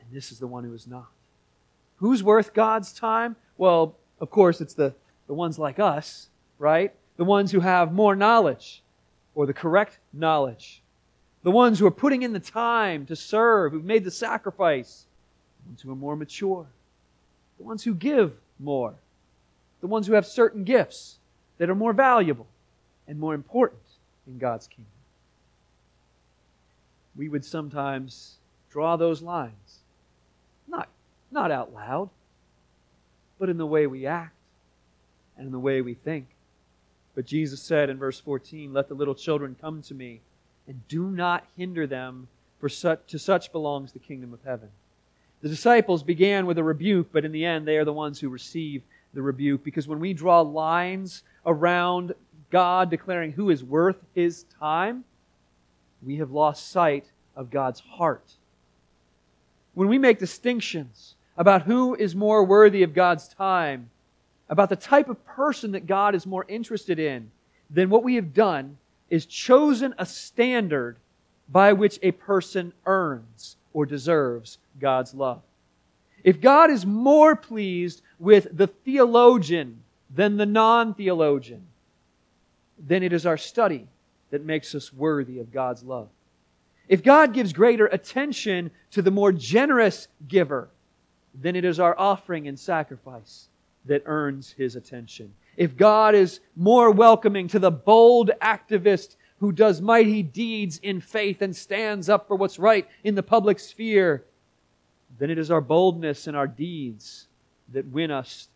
and 0.01 0.09
this 0.11 0.33
is 0.33 0.41
the 0.41 0.49
one 0.49 0.65
who 0.65 0.75
is 0.75 0.89
not. 0.89 1.07
Who's 1.99 2.25
worth 2.25 2.53
God's 2.53 2.93
time? 2.93 3.37
Well, 3.57 3.95
of 4.21 4.31
course, 4.31 4.61
it's 4.61 4.75
the, 4.75 4.95
the 5.29 5.35
ones 5.35 5.61
like 5.61 5.79
us, 5.79 6.29
right? 6.59 6.93
The 7.19 7.25
ones 7.25 7.53
who 7.53 7.61
have 7.61 7.93
more 7.93 8.17
knowledge 8.17 8.83
or 9.37 9.47
the 9.47 9.55
correct 9.55 9.99
knowledge. 10.13 10.83
The 11.45 11.53
ones 11.53 11.79
who 11.79 11.87
are 11.87 11.93
putting 11.93 12.23
in 12.23 12.33
the 12.33 12.41
time 12.41 13.07
to 13.07 13.15
serve, 13.15 13.71
who've 13.71 13.85
made 13.85 14.03
the 14.03 14.11
sacrifice. 14.11 15.07
The 15.63 15.69
ones 15.69 15.83
who 15.83 15.93
are 15.93 15.97
more 15.97 16.17
mature. 16.17 16.67
The 17.59 17.65
ones 17.65 17.85
who 17.85 17.95
give 17.95 18.33
more. 18.59 18.95
The 19.81 19.87
ones 19.87 20.07
who 20.07 20.15
have 20.15 20.27
certain 20.27 20.65
gifts 20.65 21.19
that 21.59 21.71
are 21.71 21.75
more 21.75 21.93
valuable 21.93 22.47
and 23.07 23.19
more 23.19 23.35
important 23.35 23.83
in 24.27 24.39
God's 24.39 24.67
kingdom. 24.67 24.93
We 27.17 27.29
would 27.29 27.45
sometimes 27.45 28.37
draw 28.71 28.97
those 28.97 29.23
lines. 29.23 29.81
Not 30.69 30.89
not 31.31 31.51
out 31.51 31.73
loud, 31.73 32.11
but 33.39 33.49
in 33.49 33.59
the 33.59 33.67
way 33.67 33.87
we 33.87 34.07
act 34.07 34.35
and 35.37 35.47
in 35.47 35.53
the 35.53 35.59
way 35.59 35.81
we 35.81 35.95
think. 35.95 36.27
But 37.15 37.27
Jesus 37.27 37.61
said 37.61 37.91
in 37.91 37.99
verse 37.99 38.21
14, 38.21 38.73
Let 38.73 38.89
the 38.89 38.95
little 38.95 39.15
children 39.15 39.57
come 39.61 39.83
to 39.83 39.95
me, 39.95 40.21
and 40.67 40.87
do 40.89 41.11
not 41.11 41.47
hinder 41.57 41.87
them, 41.87 42.29
for 42.61 42.69
such, 42.69 43.01
to 43.09 43.19
such 43.19 43.53
belongs 43.53 43.93
the 43.93 43.99
kingdom 43.99 44.33
of 44.33 44.41
heaven. 44.45 44.69
The 45.41 45.49
disciples 45.49 46.03
began 46.03 46.47
with 46.47 46.59
a 46.59 46.65
rebuke, 46.65 47.09
but 47.13 47.25
in 47.25 47.33
the 47.33 47.45
end, 47.45 47.67
they 47.67 47.77
are 47.77 47.85
the 47.85 47.93
ones 47.93 48.19
who 48.19 48.29
receive 48.29 48.83
the 49.15 49.23
rebuke. 49.23 49.63
Because 49.63 49.87
when 49.87 50.01
we 50.01 50.13
draw 50.13 50.41
lines 50.41 51.23
around 51.47 52.15
God 52.51 52.91
declaring 52.91 53.33
who 53.33 53.51
is 53.51 53.63
worth 53.63 53.99
his 54.15 54.45
time, 54.59 55.05
we 56.03 56.17
have 56.17 56.31
lost 56.31 56.71
sight 56.71 57.07
of 57.37 57.51
God's 57.51 57.81
heart. 57.81 58.33
When 59.75 59.89
we 59.89 59.99
make 59.99 60.19
distinctions 60.19 61.15
about 61.37 61.63
who 61.63 61.95
is 61.95 62.17
more 62.17 62.43
worthy 62.43 62.83
of 62.83 62.95
God's 62.95 63.29
time, 63.29 63.91
about 64.49 64.71
the 64.71 64.77
type 64.77 65.09
of 65.09 65.25
person 65.25 65.73
that 65.73 65.87
God 65.87 66.15
is 66.15 66.27
more 66.27 66.45
interested 66.49 66.99
in, 66.99 67.31
then 67.71 67.91
what 67.91 68.03
we 68.03 68.17
have 68.17 68.35
done 68.35 68.79
is 69.11 69.25
chosen 69.25 69.95
a 69.99 70.07
standard 70.07 70.97
by 71.49 71.73
which 71.73 71.99
a 72.03 72.13
person 72.13 72.73
earns 72.87 73.57
or 73.73 73.87
deserves 73.87 74.59
God's 74.81 75.15
love. 75.15 75.43
If 76.25 76.41
God 76.41 76.71
is 76.71 76.85
more 76.85 77.37
pleased 77.37 78.03
with 78.19 78.49
the 78.57 78.67
theologian 78.67 79.83
than 80.15 80.37
the 80.37 80.47
non 80.47 80.95
theologian, 80.95 81.67
then 82.79 83.03
it 83.03 83.13
is 83.13 83.27
our 83.27 83.37
study 83.37 83.87
that 84.31 84.45
makes 84.45 84.75
us 84.75 84.93
worthy 84.93 85.39
of 85.39 85.53
God's 85.53 85.83
love. 85.83 86.09
If 86.89 87.03
God 87.03 87.35
gives 87.35 87.53
greater 87.53 87.87
attention 87.87 88.71
to 88.93 89.03
the 89.03 89.11
more 89.11 89.33
generous 89.33 90.09
giver, 90.27 90.69
then 91.35 91.55
it 91.55 91.65
is 91.65 91.79
our 91.79 91.99
offering 91.99 92.49
and 92.49 92.59
sacrifice 92.59 93.49
that 93.85 94.03
earns 94.07 94.53
his 94.53 94.77
attention. 94.77 95.33
If 95.57 95.77
God 95.77 96.15
is 96.15 96.41
more 96.57 96.91
welcoming 96.91 97.49
to 97.49 97.59
the 97.59 97.71
bold 97.71 98.31
activist 98.41 99.17
who 99.41 99.53
does 99.53 99.81
mighty 99.81 100.23
deeds 100.23 100.79
in 100.79 101.01
faith 101.01 101.43
and 101.43 101.55
stands 101.55 102.09
up 102.09 102.27
for 102.27 102.37
what's 102.37 102.59
right 102.59 102.89
in 103.05 103.15
the 103.15 103.23
public 103.23 103.59
sphere, 103.59 104.25
then 105.19 105.31
it 105.31 105.39
is 105.39 105.51
our 105.51 105.61
boldness 105.61 106.27
and 106.27 106.37
our 106.37 106.47
deeds 106.47 107.27
that 107.73 107.87
win 107.87 108.11
us 108.11 108.49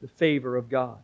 the 0.00 0.08
favor 0.08 0.56
of 0.56 0.68
God. 0.68 0.98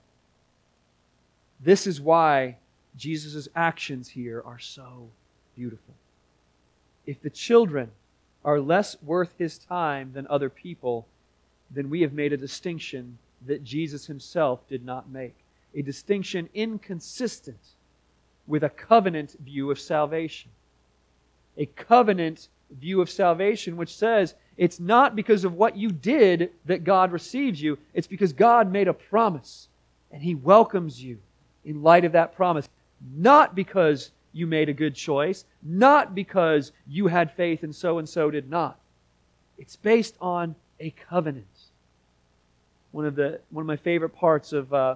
This 1.60 1.86
is 1.86 2.00
why 2.00 2.56
Jesus' 2.96 3.48
actions 3.54 4.08
here 4.08 4.42
are 4.44 4.58
so 4.58 5.08
beautiful. 5.54 5.94
If 7.06 7.20
the 7.22 7.30
children 7.30 7.90
are 8.44 8.60
less 8.60 8.96
worth 9.02 9.32
his 9.38 9.58
time 9.58 10.12
than 10.12 10.26
other 10.28 10.50
people, 10.50 11.06
then 11.70 11.90
we 11.90 12.02
have 12.02 12.12
made 12.12 12.32
a 12.32 12.36
distinction 12.36 13.18
that 13.46 13.64
Jesus 13.64 14.06
himself 14.06 14.66
did 14.68 14.84
not 14.84 15.10
make. 15.10 15.34
A 15.74 15.82
distinction 15.82 16.48
inconsistent 16.54 17.60
with 18.46 18.62
a 18.62 18.70
covenant 18.70 19.36
view 19.44 19.70
of 19.70 19.80
salvation. 19.80 20.50
A 21.58 21.66
covenant 21.66 22.48
view 22.70 23.00
of 23.00 23.10
salvation 23.10 23.76
which 23.76 23.94
says 23.94 24.34
it's 24.56 24.80
not 24.80 25.14
because 25.16 25.44
of 25.44 25.54
what 25.54 25.76
you 25.76 25.90
did 25.90 26.50
that 26.64 26.84
God 26.84 27.12
receives 27.12 27.60
you, 27.60 27.78
it's 27.94 28.06
because 28.06 28.32
God 28.32 28.70
made 28.70 28.88
a 28.88 28.94
promise 28.94 29.68
and 30.10 30.22
he 30.22 30.34
welcomes 30.34 31.02
you 31.02 31.18
in 31.64 31.82
light 31.82 32.04
of 32.04 32.12
that 32.12 32.34
promise. 32.34 32.68
Not 33.14 33.54
because 33.54 34.12
you 34.32 34.46
made 34.46 34.68
a 34.68 34.74
good 34.74 34.94
choice, 34.94 35.44
not 35.62 36.14
because 36.14 36.72
you 36.86 37.06
had 37.06 37.32
faith 37.32 37.62
and 37.62 37.74
so 37.74 37.98
and 37.98 38.08
so 38.08 38.30
did 38.30 38.48
not. 38.48 38.78
It's 39.58 39.76
based 39.76 40.16
on 40.20 40.54
a 40.80 40.90
covenant 40.90 41.46
one 42.96 43.04
of 43.04 43.14
the 43.14 43.38
one 43.50 43.60
of 43.60 43.66
my 43.66 43.76
favorite 43.76 44.16
parts 44.16 44.54
of 44.54 44.72
uh, 44.72 44.94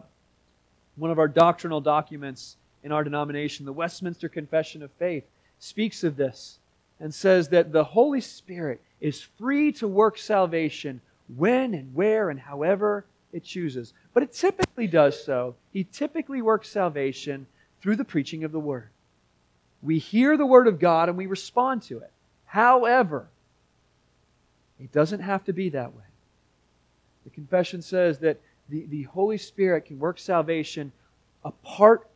one 0.96 1.10
of 1.10 1.18
our 1.18 1.28
doctrinal 1.28 1.82
documents 1.82 2.56
in 2.82 2.92
our 2.92 3.04
denomination, 3.04 3.66
the 3.66 3.74
Westminster 3.74 4.26
Confession 4.26 4.82
of 4.82 4.90
Faith, 4.92 5.24
speaks 5.58 6.02
of 6.02 6.16
this 6.16 6.59
and 7.00 7.14
says 7.14 7.48
that 7.48 7.72
the 7.72 7.84
Holy 7.84 8.20
Spirit 8.20 8.80
is 9.00 9.22
free 9.22 9.72
to 9.72 9.88
work 9.88 10.18
salvation 10.18 11.00
when 11.36 11.74
and 11.74 11.94
where 11.94 12.30
and 12.30 12.38
however 12.38 13.06
it 13.32 13.44
chooses. 13.44 13.92
But 14.12 14.22
it 14.22 14.32
typically 14.32 14.86
does 14.86 15.22
so. 15.24 15.54
He 15.72 15.84
typically 15.84 16.42
works 16.42 16.68
salvation 16.68 17.46
through 17.80 17.96
the 17.96 18.04
preaching 18.04 18.44
of 18.44 18.52
the 18.52 18.60
Word. 18.60 18.88
We 19.82 19.98
hear 19.98 20.36
the 20.36 20.46
Word 20.46 20.66
of 20.66 20.78
God 20.78 21.08
and 21.08 21.16
we 21.16 21.26
respond 21.26 21.82
to 21.84 21.98
it. 21.98 22.10
However, 22.44 23.28
it 24.78 24.92
doesn't 24.92 25.20
have 25.20 25.44
to 25.44 25.52
be 25.52 25.70
that 25.70 25.94
way. 25.94 26.02
The 27.24 27.30
confession 27.30 27.80
says 27.80 28.18
that 28.18 28.40
the, 28.68 28.86
the 28.86 29.04
Holy 29.04 29.38
Spirit 29.38 29.86
can 29.86 29.98
work 29.98 30.18
salvation 30.18 30.92
apart 31.44 32.06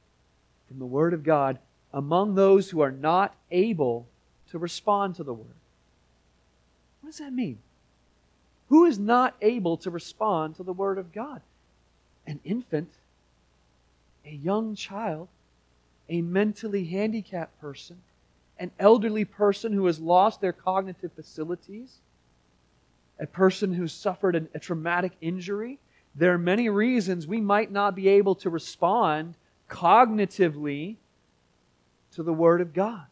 from 0.69 0.79
the 0.79 0.87
Word 0.87 1.14
of 1.14 1.23
God 1.23 1.59
among 1.93 2.35
those 2.35 2.71
who 2.71 2.81
are 2.81 2.91
not 2.91 3.35
able 3.50 4.07
to 4.54 4.58
respond 4.61 5.16
to 5.16 5.25
the 5.25 5.34
Word. 5.34 5.56
What 7.00 7.11
does 7.11 7.18
that 7.18 7.32
mean? 7.32 7.58
Who 8.68 8.84
is 8.84 9.00
not 9.00 9.34
able 9.42 9.76
to 9.78 9.90
respond 9.90 10.54
to 10.56 10.62
the 10.62 10.73
Word 10.73 10.96
of 10.96 11.12
God? 11.12 11.40
An 12.25 12.38
infant, 12.44 12.88
a 14.25 14.30
young 14.30 14.76
child, 14.76 15.26
a 16.08 16.23
mentally 16.23 16.84
handicapped 16.84 17.61
person, 17.61 17.96
an 18.56 18.70
elderly 18.78 19.25
person 19.25 19.73
who 19.73 19.87
has 19.87 19.99
lost 19.99 20.40
their 20.40 20.52
cognitive 20.52 21.11
facilities, 21.14 21.96
a 23.18 23.26
person 23.26 23.73
who 23.73 23.88
suffered 23.88 24.37
an, 24.37 24.49
a 24.54 24.61
traumatic 24.61 25.14
injury, 25.20 25.80
there 26.14 26.32
are 26.32 26.38
many 26.38 26.68
reasons 26.68 27.26
we 27.26 27.40
might 27.40 27.73
not 27.73 27.96
be 27.96 28.08
able 28.08 28.37
to 28.37 28.50
respond 28.50 29.34
cognitively 29.68 30.94
to 32.12 32.23
the 32.23 32.32
Word 32.32 32.61
of 32.61 32.73
God. 32.73 33.06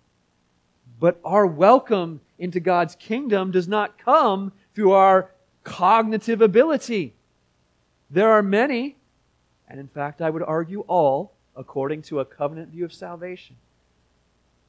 But 1.03 1.19
our 1.25 1.49
welcome 1.49 2.21
into 2.39 2.61
God's 2.61 2.95
kingdom 2.95 3.51
does 3.51 3.67
not 3.67 3.99
come 3.99 4.53
through 4.73 4.93
our 4.93 5.33
cognitive 5.65 6.41
ability. 6.41 7.13
There 8.09 8.31
are 8.31 8.41
many, 8.41 8.95
and 9.69 9.81
in 9.81 9.89
fact, 9.89 10.23
I 10.23 10.31
would 10.31 10.45
argue 10.45 10.83
all, 10.83 11.33
according 11.57 12.03
to 12.03 12.21
a 12.21 12.25
covenant 12.25 12.69
view 12.69 12.85
of 12.85 12.93
salvation, 12.93 13.57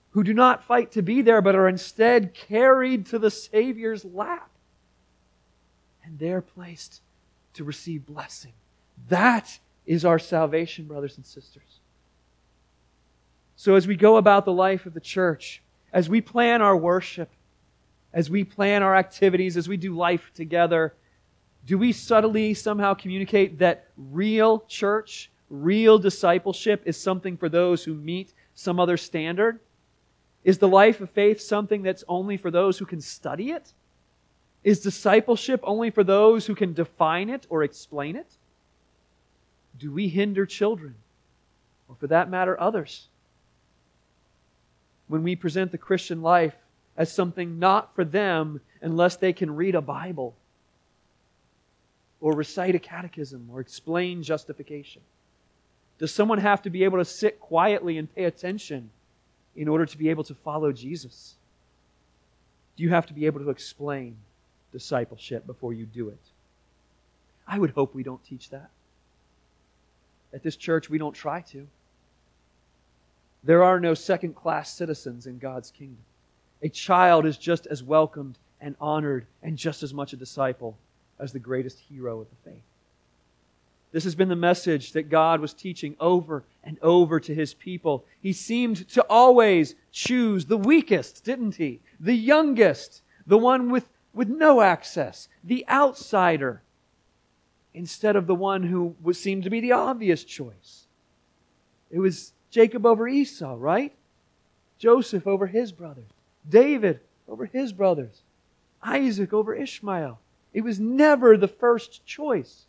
who 0.10 0.24
do 0.24 0.34
not 0.34 0.63
fight 0.63 0.92
to 0.94 1.04
be 1.04 1.22
there, 1.22 1.40
but 1.40 1.54
are 1.54 1.70
instead 1.70 2.34
carried 2.34 3.06
to 3.06 3.20
the 3.20 3.30
Savior's 3.30 4.04
lap. 4.04 4.50
And 6.04 6.18
they're 6.18 6.42
placed 6.42 7.02
to 7.54 7.63
receive 7.63 8.08
blessing. 8.08 8.54
That 9.08 9.60
is 9.86 10.04
our 10.04 10.18
salvation, 10.18 10.86
brothers 10.86 11.16
and 11.16 11.28
sisters. 11.28 11.80
So, 13.56 13.75
as 13.75 13.86
we 13.86 13.96
go 13.96 14.18
about 14.18 14.46
the 14.46 14.52
life 14.52 14.88
of 14.88 14.96
the 14.96 15.00
church, 15.00 15.62
as 15.94 16.10
we 16.10 16.20
plan 16.20 16.62
our 16.62 16.76
worship, 16.76 17.30
as 18.12 18.30
we 18.30 18.44
plan 18.44 18.84
our 18.84 18.96
activities, 18.96 19.56
as 19.56 19.70
we 19.70 19.78
do 19.78 19.96
life 19.96 20.32
together, 20.34 20.94
do 21.66 21.78
we 21.78 21.94
subtly 21.94 22.54
somehow 22.54 22.94
communicate 22.94 23.60
that 23.60 23.86
real 23.96 24.66
church, 24.68 25.30
real 25.50 25.98
discipleship 25.98 26.82
is 26.86 26.98
something 26.98 27.38
for 27.38 27.48
those 27.48 27.84
who 27.84 27.94
meet 27.94 28.34
some 28.56 28.80
other 28.80 28.98
standard? 28.98 29.60
Is 30.44 30.58
the 30.58 30.68
life 30.68 31.00
of 31.00 31.10
faith 31.10 31.40
something 31.40 31.84
that's 31.84 32.04
only 32.08 32.36
for 32.36 32.52
those 32.52 32.80
who 32.80 32.86
can 32.86 33.00
study 33.00 33.52
it? 33.52 33.72
Is 34.64 34.82
discipleship 34.82 35.62
only 35.64 35.90
for 35.90 36.04
those 36.04 36.48
who 36.48 36.56
can 36.56 36.74
define 36.74 37.30
it 37.30 37.46
or 37.50 37.64
explain 37.64 38.16
it? 38.16 38.28
Do 39.78 39.92
we 39.92 40.08
hinder 40.08 40.46
children, 40.46 40.96
or 41.88 41.96
for 41.96 42.08
that 42.08 42.30
matter, 42.30 42.60
others, 42.60 43.08
when 45.08 45.24
we 45.24 45.36
present 45.36 45.72
the 45.72 45.78
Christian 45.78 46.22
life 46.22 46.56
as 46.96 47.12
something 47.12 47.60
not 47.60 47.96
for 47.96 48.06
them 48.06 48.62
unless 48.82 49.16
they 49.16 49.34
can 49.34 49.56
read 49.56 49.76
a 49.76 49.82
Bible 49.82 50.36
or 52.22 52.34
recite 52.34 52.76
a 52.76 52.80
catechism 52.80 53.50
or 53.52 53.60
explain 53.60 54.24
justification? 54.24 55.02
Does 56.00 56.14
someone 56.14 56.40
have 56.40 56.62
to 56.64 56.70
be 56.70 56.84
able 56.84 56.98
to 56.98 57.06
sit 57.06 57.40
quietly 57.40 57.98
and 57.98 58.14
pay 58.14 58.26
attention 58.26 58.90
in 59.56 59.68
order 59.68 59.86
to 59.86 59.98
be 59.98 60.10
able 60.10 60.24
to 60.26 60.34
follow 60.34 60.72
Jesus? 60.72 61.36
Do 62.76 62.84
you 62.84 62.90
have 62.90 63.06
to 63.08 63.14
be 63.14 63.26
able 63.26 63.40
to 63.42 63.50
explain 63.50 64.18
discipleship 64.72 65.46
before 65.46 65.74
you 65.74 65.86
do 65.86 66.10
it? 66.10 66.20
I 67.48 67.60
would 67.60 67.72
hope 67.72 67.94
we 67.94 68.04
don't 68.04 68.24
teach 68.24 68.50
that. 68.50 68.70
At 70.34 70.42
this 70.42 70.56
church, 70.56 70.90
we 70.90 70.98
don't 70.98 71.14
try 71.14 71.42
to. 71.42 71.68
There 73.44 73.64
are 73.64 73.80
no 73.80 73.94
second 73.94 74.36
class 74.36 74.74
citizens 74.74 75.28
in 75.28 75.38
God's 75.38 75.72
kingdom. 75.72 76.04
A 76.62 76.70
child 76.70 77.26
is 77.26 77.38
just 77.38 77.68
as 77.68 77.84
welcomed 77.84 78.38
and 78.62 78.76
honored 78.80 79.26
and 79.42 79.58
just 79.58 79.84
as 79.84 79.94
much 79.94 80.14
a 80.14 80.18
disciple 80.18 80.78
as 81.20 81.34
the 81.34 81.40
greatest 81.40 81.80
hero 81.80 82.22
of 82.22 82.28
the 82.30 82.50
faith. 82.50 82.64
This 83.92 84.06
has 84.06 84.16
been 84.16 84.30
the 84.30 84.36
message 84.36 84.94
that 84.94 85.10
God 85.10 85.40
was 85.40 85.54
teaching 85.54 85.96
over 86.00 86.44
and 86.64 86.80
over 86.82 87.20
to 87.20 87.36
his 87.36 87.54
people. 87.54 88.06
He 88.22 88.34
seemed 88.34 88.88
to 88.90 89.06
always 89.08 89.76
choose 89.92 90.46
the 90.46 90.58
weakest, 90.58 91.24
didn't 91.24 91.56
he? 91.56 91.80
The 92.00 92.16
youngest, 92.16 93.04
the 93.28 93.38
one 93.38 93.70
with, 93.70 93.90
with 94.14 94.30
no 94.30 94.62
access, 94.62 95.28
the 95.44 95.64
outsider, 95.70 96.64
instead 97.74 98.16
of 98.16 98.26
the 98.26 98.36
one 98.36 98.64
who 98.64 98.96
seemed 99.14 99.44
to 99.44 99.50
be 99.50 99.60
the 99.60 99.74
obvious 99.74 100.24
choice. 100.24 100.86
It 101.92 102.00
was 102.00 102.34
Jacob 102.54 102.86
over 102.86 103.08
Esau, 103.08 103.56
right? 103.58 103.92
Joseph 104.78 105.26
over 105.26 105.48
his 105.48 105.72
brothers. 105.72 106.12
David 106.48 107.00
over 107.28 107.48
his 107.48 107.74
brothers. 107.74 108.22
Isaac 108.84 109.34
over 109.34 109.56
Ishmael. 109.56 110.20
It 110.54 110.62
was 110.62 110.80
never 110.80 111.36
the 111.36 111.48
first 111.48 112.06
choice. 112.06 112.66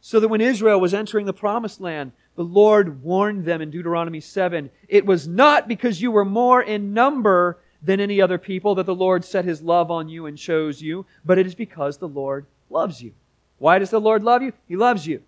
So 0.00 0.18
that 0.18 0.28
when 0.28 0.40
Israel 0.40 0.80
was 0.80 0.92
entering 0.92 1.26
the 1.26 1.32
promised 1.32 1.80
land, 1.80 2.10
the 2.34 2.42
Lord 2.42 3.04
warned 3.04 3.44
them 3.44 3.62
in 3.62 3.70
Deuteronomy 3.70 4.18
7 4.18 4.68
it 4.88 5.06
was 5.06 5.28
not 5.28 5.68
because 5.68 6.02
you 6.02 6.10
were 6.10 6.24
more 6.24 6.60
in 6.60 6.92
number 6.92 7.58
than 7.80 8.00
any 8.00 8.20
other 8.20 8.38
people 8.38 8.74
that 8.74 8.86
the 8.86 8.94
Lord 8.96 9.24
set 9.24 9.44
his 9.44 9.62
love 9.62 9.92
on 9.92 10.08
you 10.08 10.26
and 10.26 10.36
chose 10.36 10.82
you, 10.82 11.06
but 11.24 11.38
it 11.38 11.46
is 11.46 11.54
because 11.54 11.98
the 11.98 12.08
Lord 12.08 12.46
loves 12.68 13.00
you. 13.00 13.12
Why 13.58 13.78
does 13.78 13.90
the 13.90 14.00
Lord 14.00 14.24
love 14.24 14.42
you? 14.42 14.52
He 14.66 14.74
loves 14.74 15.06
you. 15.06 15.22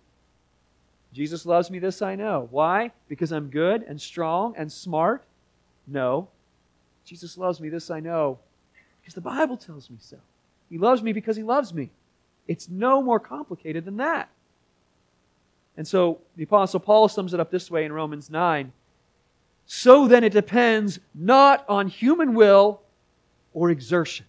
Jesus 1.17 1.47
loves 1.47 1.71
me, 1.71 1.79
this 1.79 2.03
I 2.03 2.13
know. 2.13 2.47
Why? 2.51 2.91
Because 3.09 3.31
I'm 3.31 3.49
good 3.49 3.81
and 3.81 3.99
strong 3.99 4.53
and 4.55 4.71
smart? 4.71 5.23
No. 5.87 6.27
Jesus 7.05 7.39
loves 7.39 7.59
me, 7.59 7.69
this 7.69 7.89
I 7.89 7.99
know. 7.99 8.37
Because 9.01 9.15
the 9.15 9.21
Bible 9.21 9.57
tells 9.57 9.89
me 9.89 9.97
so. 9.99 10.17
He 10.69 10.77
loves 10.77 11.01
me 11.01 11.13
because 11.13 11.35
he 11.35 11.41
loves 11.41 11.73
me. 11.73 11.89
It's 12.47 12.69
no 12.69 13.01
more 13.01 13.19
complicated 13.19 13.83
than 13.83 13.97
that. 13.97 14.29
And 15.75 15.87
so 15.87 16.19
the 16.35 16.43
Apostle 16.43 16.81
Paul 16.81 17.09
sums 17.09 17.33
it 17.33 17.39
up 17.39 17.49
this 17.49 17.71
way 17.71 17.83
in 17.83 17.91
Romans 17.91 18.29
9. 18.29 18.71
So 19.65 20.07
then 20.07 20.23
it 20.23 20.33
depends 20.33 20.99
not 21.15 21.65
on 21.67 21.87
human 21.87 22.35
will 22.35 22.79
or 23.55 23.71
exertion, 23.71 24.27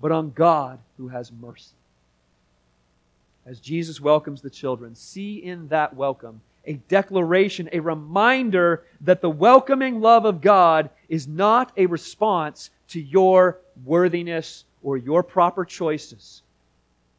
but 0.00 0.10
on 0.10 0.32
God 0.32 0.80
who 0.96 1.06
has 1.06 1.30
mercy 1.30 1.77
as 3.48 3.60
Jesus 3.60 3.98
welcomes 3.98 4.42
the 4.42 4.50
children, 4.50 4.94
see 4.94 5.36
in 5.42 5.68
that 5.68 5.96
welcome 5.96 6.42
a 6.66 6.74
declaration, 6.74 7.66
a 7.72 7.80
reminder 7.80 8.84
that 9.00 9.22
the 9.22 9.30
welcoming 9.30 10.02
love 10.02 10.26
of 10.26 10.42
God 10.42 10.90
is 11.08 11.26
not 11.26 11.72
a 11.78 11.86
response 11.86 12.68
to 12.88 13.00
your 13.00 13.58
worthiness 13.86 14.66
or 14.82 14.98
your 14.98 15.22
proper 15.22 15.64
choices. 15.64 16.42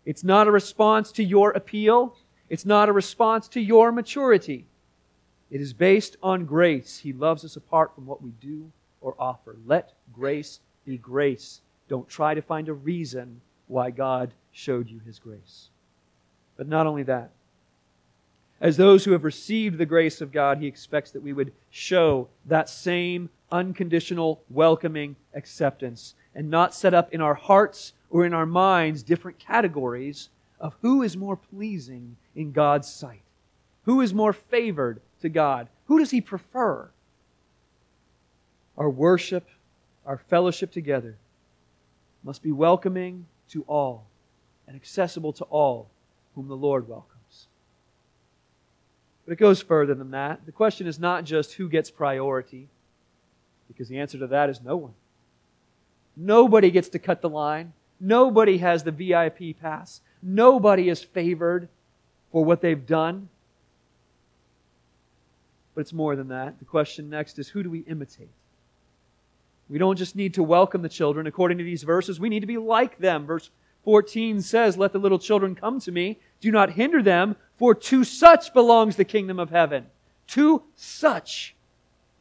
It's 0.05 0.23
not 0.23 0.47
a 0.47 0.51
response 0.51 1.11
to 1.13 1.23
your 1.23 1.49
appeal. 1.51 2.15
It's 2.47 2.65
not 2.65 2.89
a 2.89 2.93
response 2.93 3.47
to 3.49 3.59
your 3.59 3.91
maturity. 3.91 4.67
It 5.49 5.61
is 5.61 5.73
based 5.73 6.15
on 6.21 6.45
grace. 6.45 6.99
He 6.99 7.11
loves 7.11 7.43
us 7.43 7.55
apart 7.55 7.95
from 7.95 8.05
what 8.05 8.21
we 8.21 8.29
do 8.39 8.71
or 9.01 9.15
offer. 9.17 9.55
Let 9.65 9.93
grace 10.13 10.59
be 10.85 10.97
grace. 10.97 11.61
Don't 11.87 12.07
try 12.07 12.35
to 12.35 12.41
find 12.43 12.69
a 12.69 12.73
reason 12.73 13.41
why 13.65 13.89
God 13.89 14.31
showed 14.51 14.89
you 14.89 14.99
his 14.99 15.17
grace. 15.17 15.69
But 16.60 16.67
not 16.67 16.88
only 16.88 17.04
that, 17.04 17.32
as 18.60 18.76
those 18.76 19.06
who 19.06 19.13
have 19.13 19.24
received 19.24 19.78
the 19.78 19.86
grace 19.86 20.19
of 20.19 20.34
God, 20.34 20.58
He 20.58 20.67
expects 20.67 21.10
that 21.12 21.24
we 21.24 21.32
would 21.32 21.54
show 21.69 22.28
that 22.45 22.67
same 22.67 23.30
unconditional, 23.50 24.41
welcoming 24.50 25.15
acceptance 25.34 26.15
and 26.36 26.50
not 26.50 26.74
set 26.74 26.93
up 26.93 27.13
in 27.13 27.22
our 27.22 27.34
hearts 27.34 27.93
or 28.10 28.26
in 28.26 28.34
our 28.34 28.45
minds 28.45 29.04
different 29.04 29.39
categories 29.39 30.28
of 30.60 30.76
who 30.82 31.02
is 31.02 31.15
more 31.15 31.38
pleasing 31.38 32.17
in 32.36 32.52
God's 32.52 32.89
sight, 32.89 33.22
who 33.86 34.02
is 34.02 34.13
more 34.13 34.34
favored 34.34 35.00
to 35.22 35.30
God, 35.30 35.69
who 35.86 35.98
does 35.98 36.12
He 36.12 36.19
prefer. 36.19 36.89
Our 38.78 38.89
worship, 38.89 39.48
our 40.06 40.17
fellowship 40.17 40.74
together 40.74 41.15
must 42.22 42.43
be 42.43 42.52
welcoming 42.52 43.28
to 43.52 43.63
all 43.63 44.08
and 44.67 44.76
accessible 44.76 45.32
to 45.32 45.45
all 45.45 45.89
whom 46.35 46.47
the 46.47 46.55
Lord 46.55 46.87
welcomes. 46.87 47.47
But 49.25 49.33
it 49.33 49.39
goes 49.39 49.61
further 49.61 49.93
than 49.93 50.11
that. 50.11 50.45
The 50.45 50.51
question 50.51 50.87
is 50.87 50.99
not 50.99 51.23
just 51.23 51.53
who 51.53 51.69
gets 51.69 51.91
priority, 51.91 52.67
because 53.67 53.87
the 53.87 53.99
answer 53.99 54.17
to 54.19 54.27
that 54.27 54.49
is 54.49 54.61
no 54.61 54.75
one. 54.75 54.93
Nobody 56.17 56.71
gets 56.71 56.89
to 56.89 56.99
cut 56.99 57.21
the 57.21 57.29
line. 57.29 57.73
Nobody 57.99 58.57
has 58.57 58.83
the 58.83 58.91
VIP 58.91 59.59
pass. 59.61 60.01
Nobody 60.21 60.89
is 60.89 61.03
favored 61.03 61.69
for 62.31 62.43
what 62.43 62.61
they've 62.61 62.85
done. 62.85 63.29
But 65.75 65.81
it's 65.81 65.93
more 65.93 66.15
than 66.15 66.29
that. 66.29 66.59
The 66.59 66.65
question 66.65 67.09
next 67.09 67.39
is 67.39 67.49
who 67.49 67.63
do 67.63 67.69
we 67.69 67.79
imitate? 67.79 68.29
We 69.69 69.77
don't 69.77 69.95
just 69.95 70.15
need 70.15 70.33
to 70.33 70.43
welcome 70.43 70.81
the 70.81 70.89
children 70.89 71.27
according 71.27 71.59
to 71.59 71.63
these 71.63 71.83
verses, 71.83 72.19
we 72.19 72.29
need 72.29 72.39
to 72.41 72.47
be 72.47 72.57
like 72.57 72.97
them. 72.97 73.25
Verse 73.25 73.51
14 73.83 74.41
says, 74.41 74.77
Let 74.77 74.93
the 74.93 74.99
little 74.99 75.19
children 75.19 75.55
come 75.55 75.79
to 75.81 75.91
me. 75.91 76.19
Do 76.41 76.51
not 76.51 76.71
hinder 76.71 77.01
them, 77.01 77.35
for 77.57 77.73
to 77.75 78.03
such 78.03 78.53
belongs 78.53 78.95
the 78.95 79.05
kingdom 79.05 79.39
of 79.39 79.49
heaven. 79.49 79.87
To 80.27 80.63
such 80.75 81.55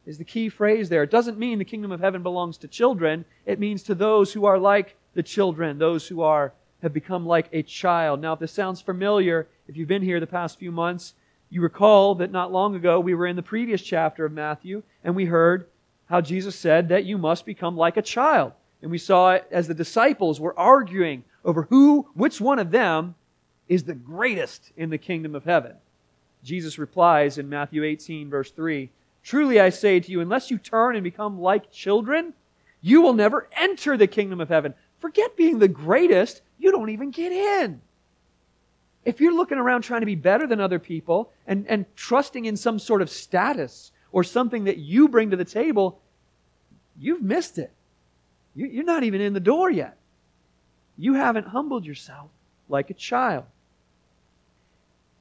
is 0.05 0.17
the 0.17 0.23
key 0.23 0.49
phrase 0.49 0.89
there. 0.89 1.03
It 1.03 1.11
doesn't 1.11 1.37
mean 1.37 1.59
the 1.59 1.65
kingdom 1.65 1.91
of 1.91 1.99
heaven 1.99 2.23
belongs 2.23 2.57
to 2.59 2.67
children. 2.67 3.25
It 3.45 3.59
means 3.59 3.83
to 3.83 3.95
those 3.95 4.33
who 4.33 4.45
are 4.45 4.57
like 4.57 4.95
the 5.13 5.23
children, 5.23 5.77
those 5.77 6.07
who 6.07 6.21
are 6.21 6.53
have 6.81 6.93
become 6.93 7.25
like 7.25 7.49
a 7.51 7.61
child. 7.61 8.21
Now, 8.21 8.33
if 8.33 8.39
this 8.39 8.51
sounds 8.53 8.81
familiar, 8.81 9.47
if 9.67 9.75
you've 9.75 9.87
been 9.87 10.01
here 10.01 10.19
the 10.19 10.27
past 10.27 10.59
few 10.59 10.71
months, 10.71 11.13
you 11.49 11.61
recall 11.61 12.15
that 12.15 12.31
not 12.31 12.51
long 12.51 12.75
ago 12.75 12.99
we 12.99 13.13
were 13.13 13.27
in 13.27 13.35
the 13.35 13.41
previous 13.41 13.81
chapter 13.81 14.25
of 14.25 14.31
Matthew 14.31 14.83
and 15.03 15.15
we 15.15 15.25
heard 15.25 15.67
how 16.07 16.21
Jesus 16.21 16.55
said 16.55 16.89
that 16.89 17.05
you 17.05 17.17
must 17.17 17.45
become 17.45 17.75
like 17.75 17.97
a 17.97 18.01
child. 18.01 18.53
And 18.81 18.89
we 18.89 18.97
saw 18.97 19.31
it 19.31 19.47
as 19.51 19.67
the 19.67 19.73
disciples 19.73 20.39
were 20.39 20.57
arguing 20.57 21.23
over 21.49 21.63
who, 21.63 22.07
which 22.13 22.39
one 22.39 22.59
of 22.59 22.71
them 22.71 23.15
is 23.67 23.83
the 23.83 23.95
greatest 23.95 24.71
in 24.77 24.89
the 24.89 24.97
kingdom 24.97 25.35
of 25.35 25.43
heaven. 25.43 25.75
Jesus 26.43 26.77
replies 26.77 27.37
in 27.37 27.49
Matthew 27.49 27.83
18, 27.83 28.29
verse 28.29 28.51
3 28.51 28.89
Truly 29.21 29.59
I 29.59 29.69
say 29.69 29.99
to 29.99 30.11
you, 30.11 30.21
unless 30.21 30.49
you 30.49 30.57
turn 30.57 30.95
and 30.95 31.03
become 31.03 31.41
like 31.41 31.71
children, 31.71 32.33
you 32.81 33.01
will 33.01 33.13
never 33.13 33.49
enter 33.57 33.97
the 33.97 34.07
kingdom 34.07 34.39
of 34.39 34.47
heaven. 34.47 34.73
Forget 34.99 35.35
being 35.35 35.59
the 35.59 35.67
greatest, 35.67 36.41
you 36.57 36.71
don't 36.71 36.89
even 36.89 37.11
get 37.11 37.31
in. 37.31 37.81
if 39.03 39.19
you're 39.19 39.33
looking 39.33 39.57
around 39.57 39.81
trying 39.81 40.01
to 40.01 40.05
be 40.05 40.15
better 40.15 40.47
than 40.47 40.59
other 40.61 40.79
people 40.79 41.31
and, 41.47 41.65
and 41.67 41.85
trusting 41.95 42.45
in 42.45 42.55
some 42.55 42.79
sort 42.79 43.01
of 43.01 43.09
status 43.09 43.91
or 44.11 44.23
something 44.23 44.65
that 44.65 44.77
you 44.77 45.07
bring 45.07 45.31
to 45.31 45.37
the 45.37 45.45
table, 45.45 45.99
you've 46.97 47.21
missed 47.21 47.57
it. 47.57 47.71
You're 48.55 48.83
not 48.83 49.03
even 49.03 49.19
in 49.19 49.33
the 49.33 49.39
door 49.39 49.69
yet. 49.69 49.98
You 50.99 51.13
haven't 51.13 51.47
humbled 51.47 51.85
yourself 51.85 52.29
like 52.67 52.89
a 52.89 52.93
child. 52.93 53.45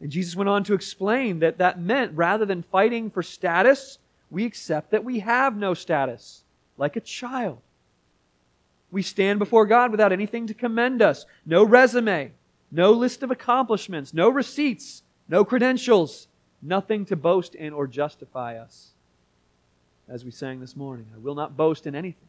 And 0.00 0.10
Jesus 0.10 0.34
went 0.34 0.48
on 0.48 0.64
to 0.64 0.74
explain 0.74 1.38
that 1.38 1.58
that 1.58 1.80
meant 1.80 2.16
rather 2.16 2.44
than 2.44 2.64
fighting 2.64 3.10
for 3.10 3.22
status, 3.22 3.98
we 4.28 4.44
accept 4.44 4.90
that 4.90 5.04
we 5.04 5.20
have 5.20 5.56
no 5.56 5.74
status, 5.74 6.42
like 6.76 6.96
a 6.96 7.00
child. 7.00 7.58
We 8.90 9.02
stand 9.02 9.38
before 9.38 9.66
God 9.66 9.92
without 9.92 10.12
anything 10.12 10.48
to 10.48 10.54
commend 10.54 11.00
us 11.00 11.26
no 11.46 11.62
resume, 11.62 12.32
no 12.72 12.90
list 12.90 13.22
of 13.22 13.30
accomplishments, 13.30 14.12
no 14.12 14.28
receipts, 14.28 15.02
no 15.28 15.44
credentials, 15.44 16.26
nothing 16.60 17.04
to 17.06 17.16
boast 17.16 17.54
in 17.54 17.72
or 17.72 17.86
justify 17.86 18.58
us. 18.58 18.90
As 20.08 20.24
we 20.24 20.32
sang 20.32 20.58
this 20.58 20.74
morning, 20.74 21.06
I 21.14 21.18
will 21.18 21.36
not 21.36 21.56
boast 21.56 21.86
in 21.86 21.94
anything. 21.94 22.28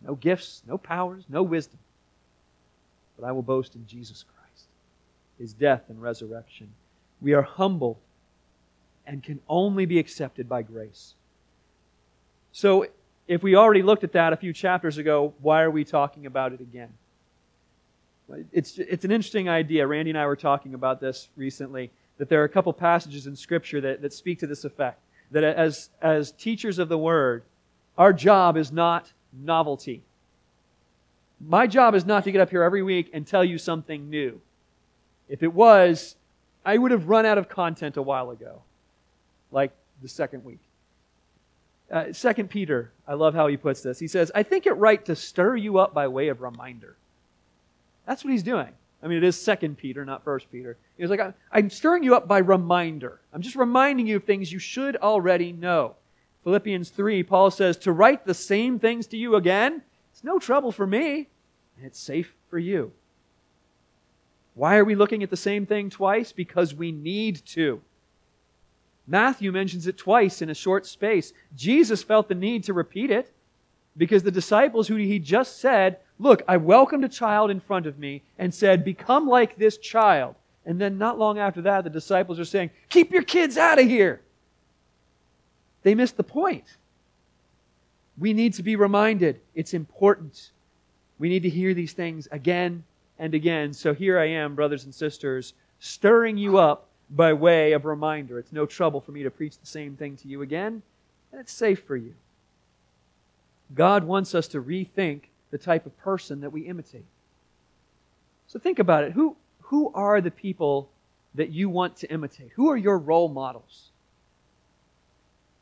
No 0.00 0.14
gifts, 0.14 0.62
no 0.66 0.78
powers, 0.78 1.24
no 1.28 1.42
wisdom. 1.42 1.78
But 3.18 3.26
I 3.26 3.32
will 3.32 3.42
boast 3.42 3.74
in 3.74 3.86
Jesus 3.86 4.24
Christ, 4.24 4.66
his 5.38 5.52
death 5.52 5.84
and 5.88 6.00
resurrection. 6.00 6.68
We 7.20 7.34
are 7.34 7.42
humble 7.42 7.98
and 9.06 9.22
can 9.22 9.40
only 9.48 9.86
be 9.86 9.98
accepted 9.98 10.48
by 10.48 10.62
grace. 10.62 11.14
So, 12.52 12.86
if 13.28 13.42
we 13.42 13.54
already 13.54 13.82
looked 13.82 14.04
at 14.04 14.12
that 14.12 14.32
a 14.32 14.36
few 14.36 14.52
chapters 14.52 14.98
ago, 14.98 15.32
why 15.40 15.62
are 15.62 15.70
we 15.70 15.84
talking 15.84 16.26
about 16.26 16.52
it 16.52 16.60
again? 16.60 16.92
It's, 18.52 18.78
it's 18.78 19.04
an 19.04 19.10
interesting 19.10 19.48
idea. 19.48 19.86
Randy 19.86 20.10
and 20.10 20.18
I 20.18 20.26
were 20.26 20.36
talking 20.36 20.74
about 20.74 21.00
this 21.00 21.28
recently, 21.36 21.90
that 22.18 22.28
there 22.28 22.40
are 22.40 22.44
a 22.44 22.48
couple 22.48 22.72
passages 22.72 23.26
in 23.26 23.36
Scripture 23.36 23.80
that, 23.80 24.02
that 24.02 24.12
speak 24.12 24.38
to 24.40 24.46
this 24.46 24.64
effect. 24.64 25.00
That 25.30 25.44
as, 25.44 25.90
as 26.00 26.32
teachers 26.32 26.78
of 26.78 26.88
the 26.88 26.98
Word, 26.98 27.44
our 27.96 28.12
job 28.12 28.56
is 28.56 28.72
not 28.72 29.12
novelty. 29.32 30.02
My 31.46 31.66
job 31.66 31.94
is 31.94 32.06
not 32.06 32.24
to 32.24 32.32
get 32.32 32.40
up 32.40 32.50
here 32.50 32.62
every 32.62 32.82
week 32.82 33.10
and 33.12 33.26
tell 33.26 33.44
you 33.44 33.58
something 33.58 34.08
new. 34.08 34.40
If 35.28 35.42
it 35.42 35.52
was, 35.52 36.16
I 36.64 36.78
would 36.78 36.90
have 36.90 37.08
run 37.08 37.26
out 37.26 37.38
of 37.38 37.48
content 37.48 37.96
a 37.96 38.02
while 38.02 38.30
ago, 38.30 38.62
like 39.50 39.72
the 40.00 40.08
second 40.08 40.44
week. 40.44 40.60
Uh, 41.90 42.12
second 42.12 42.48
Peter, 42.48 42.92
I 43.06 43.14
love 43.14 43.34
how 43.34 43.48
he 43.48 43.56
puts 43.56 43.82
this. 43.82 43.98
He 43.98 44.08
says, 44.08 44.30
I 44.34 44.42
think 44.42 44.66
it 44.66 44.72
right 44.72 45.04
to 45.04 45.16
stir 45.16 45.56
you 45.56 45.78
up 45.78 45.92
by 45.92 46.06
way 46.08 46.28
of 46.28 46.40
reminder. 46.40 46.96
That's 48.06 48.24
what 48.24 48.30
he's 48.30 48.42
doing. 48.42 48.68
I 49.02 49.08
mean, 49.08 49.18
it 49.18 49.24
is 49.24 49.40
Second 49.40 49.78
Peter, 49.78 50.04
not 50.04 50.22
First 50.22 50.50
Peter. 50.52 50.76
He's 50.96 51.10
like, 51.10 51.20
I'm 51.50 51.70
stirring 51.70 52.04
you 52.04 52.14
up 52.14 52.28
by 52.28 52.38
reminder. 52.38 53.20
I'm 53.32 53.42
just 53.42 53.56
reminding 53.56 54.06
you 54.06 54.16
of 54.16 54.24
things 54.24 54.52
you 54.52 54.60
should 54.60 54.96
already 54.96 55.52
know. 55.52 55.96
Philippians 56.44 56.90
3, 56.90 57.24
Paul 57.24 57.50
says, 57.50 57.76
To 57.78 57.92
write 57.92 58.26
the 58.26 58.34
same 58.34 58.78
things 58.78 59.08
to 59.08 59.16
you 59.16 59.34
again, 59.34 59.82
it's 60.12 60.22
no 60.22 60.38
trouble 60.38 60.72
for 60.72 60.86
me, 60.86 61.28
and 61.76 61.86
it's 61.86 61.98
safe 61.98 62.34
for 62.48 62.58
you. 62.58 62.92
Why 64.54 64.76
are 64.76 64.84
we 64.84 64.94
looking 64.94 65.22
at 65.22 65.30
the 65.30 65.36
same 65.36 65.64
thing 65.66 65.88
twice? 65.90 66.32
Because 66.32 66.74
we 66.74 66.92
need 66.92 67.44
to. 67.46 67.80
Matthew 69.06 69.50
mentions 69.50 69.86
it 69.86 69.98
twice 69.98 70.42
in 70.42 70.50
a 70.50 70.54
short 70.54 70.86
space. 70.86 71.32
Jesus 71.56 72.02
felt 72.02 72.28
the 72.28 72.34
need 72.34 72.64
to 72.64 72.72
repeat 72.72 73.10
it 73.10 73.32
because 73.96 74.22
the 74.22 74.30
disciples 74.30 74.88
who 74.88 74.96
he 74.96 75.18
just 75.18 75.58
said, 75.58 75.98
Look, 76.18 76.42
I 76.46 76.56
welcomed 76.56 77.04
a 77.04 77.08
child 77.08 77.50
in 77.50 77.58
front 77.58 77.86
of 77.86 77.98
me 77.98 78.22
and 78.38 78.54
said, 78.54 78.84
Become 78.84 79.26
like 79.26 79.56
this 79.56 79.76
child. 79.78 80.36
And 80.64 80.80
then 80.80 80.98
not 80.98 81.18
long 81.18 81.38
after 81.38 81.62
that, 81.62 81.82
the 81.82 81.90
disciples 81.90 82.38
are 82.38 82.44
saying, 82.44 82.70
Keep 82.88 83.10
your 83.10 83.22
kids 83.22 83.56
out 83.56 83.80
of 83.80 83.86
here. 83.86 84.20
They 85.82 85.94
missed 85.94 86.16
the 86.16 86.22
point. 86.22 86.76
We 88.18 88.32
need 88.32 88.54
to 88.54 88.62
be 88.62 88.76
reminded 88.76 89.40
it's 89.54 89.74
important. 89.74 90.50
We 91.18 91.28
need 91.28 91.42
to 91.44 91.48
hear 91.48 91.74
these 91.74 91.92
things 91.92 92.28
again 92.30 92.84
and 93.18 93.34
again. 93.34 93.72
So 93.72 93.94
here 93.94 94.18
I 94.18 94.26
am, 94.26 94.54
brothers 94.54 94.84
and 94.84 94.94
sisters, 94.94 95.54
stirring 95.78 96.36
you 96.36 96.58
up 96.58 96.88
by 97.10 97.32
way 97.32 97.72
of 97.72 97.84
reminder. 97.84 98.38
It's 98.38 98.52
no 98.52 98.66
trouble 98.66 99.00
for 99.00 99.12
me 99.12 99.22
to 99.22 99.30
preach 99.30 99.58
the 99.58 99.66
same 99.66 99.96
thing 99.96 100.16
to 100.16 100.28
you 100.28 100.42
again, 100.42 100.82
and 101.30 101.40
it's 101.40 101.52
safe 101.52 101.82
for 101.84 101.96
you. 101.96 102.14
God 103.74 104.04
wants 104.04 104.34
us 104.34 104.48
to 104.48 104.62
rethink 104.62 105.22
the 105.50 105.58
type 105.58 105.86
of 105.86 105.96
person 105.98 106.40
that 106.40 106.52
we 106.52 106.62
imitate. 106.62 107.04
So 108.46 108.58
think 108.58 108.78
about 108.78 109.04
it. 109.04 109.12
Who, 109.12 109.36
who 109.60 109.90
are 109.94 110.20
the 110.20 110.30
people 110.30 110.90
that 111.34 111.50
you 111.50 111.68
want 111.70 111.96
to 111.96 112.12
imitate? 112.12 112.50
Who 112.54 112.68
are 112.70 112.76
your 112.76 112.98
role 112.98 113.28
models? 113.28 113.92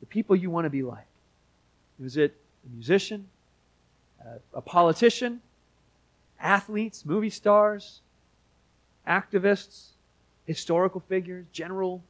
the 0.01 0.07
people 0.07 0.35
you 0.35 0.51
want 0.51 0.65
to 0.65 0.71
be 0.71 0.83
like? 0.83 1.07
Is 2.03 2.17
it 2.17 2.35
a 2.65 2.75
musician, 2.75 3.29
a 4.55 4.61
politician, 4.61 5.41
athletes, 6.41 7.05
movie 7.05 7.31
stars, 7.31 8.01
activists, 9.07 9.91
historical 10.47 11.01
figures, 11.01 11.47
generals? 11.53 12.01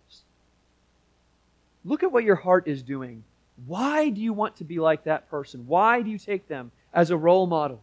Look 1.84 2.02
at 2.02 2.12
what 2.12 2.24
your 2.24 2.36
heart 2.36 2.68
is 2.68 2.82
doing. 2.82 3.24
Why 3.66 4.10
do 4.10 4.20
you 4.20 4.32
want 4.32 4.56
to 4.56 4.64
be 4.64 4.78
like 4.78 5.04
that 5.04 5.28
person? 5.30 5.66
Why 5.66 6.02
do 6.02 6.10
you 6.10 6.18
take 6.18 6.48
them 6.48 6.72
as 6.92 7.10
a 7.10 7.16
role 7.16 7.46
model? 7.46 7.82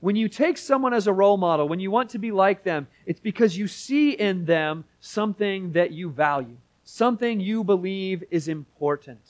When 0.00 0.16
you 0.16 0.28
take 0.28 0.58
someone 0.58 0.92
as 0.92 1.06
a 1.06 1.12
role 1.12 1.38
model, 1.38 1.66
when 1.66 1.80
you 1.80 1.90
want 1.90 2.10
to 2.10 2.18
be 2.18 2.30
like 2.30 2.62
them, 2.62 2.86
it's 3.06 3.20
because 3.20 3.56
you 3.56 3.66
see 3.66 4.12
in 4.12 4.44
them 4.44 4.84
something 5.00 5.72
that 5.72 5.92
you 5.92 6.10
value 6.10 6.56
something 6.84 7.40
you 7.40 7.64
believe 7.64 8.22
is 8.30 8.48
important. 8.48 9.20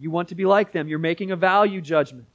You 0.00 0.10
want 0.10 0.28
to 0.30 0.34
be 0.34 0.46
like 0.46 0.72
them. 0.72 0.88
You're 0.88 0.98
making 0.98 1.30
a 1.30 1.36
value 1.36 1.80
judgment. 1.80 2.26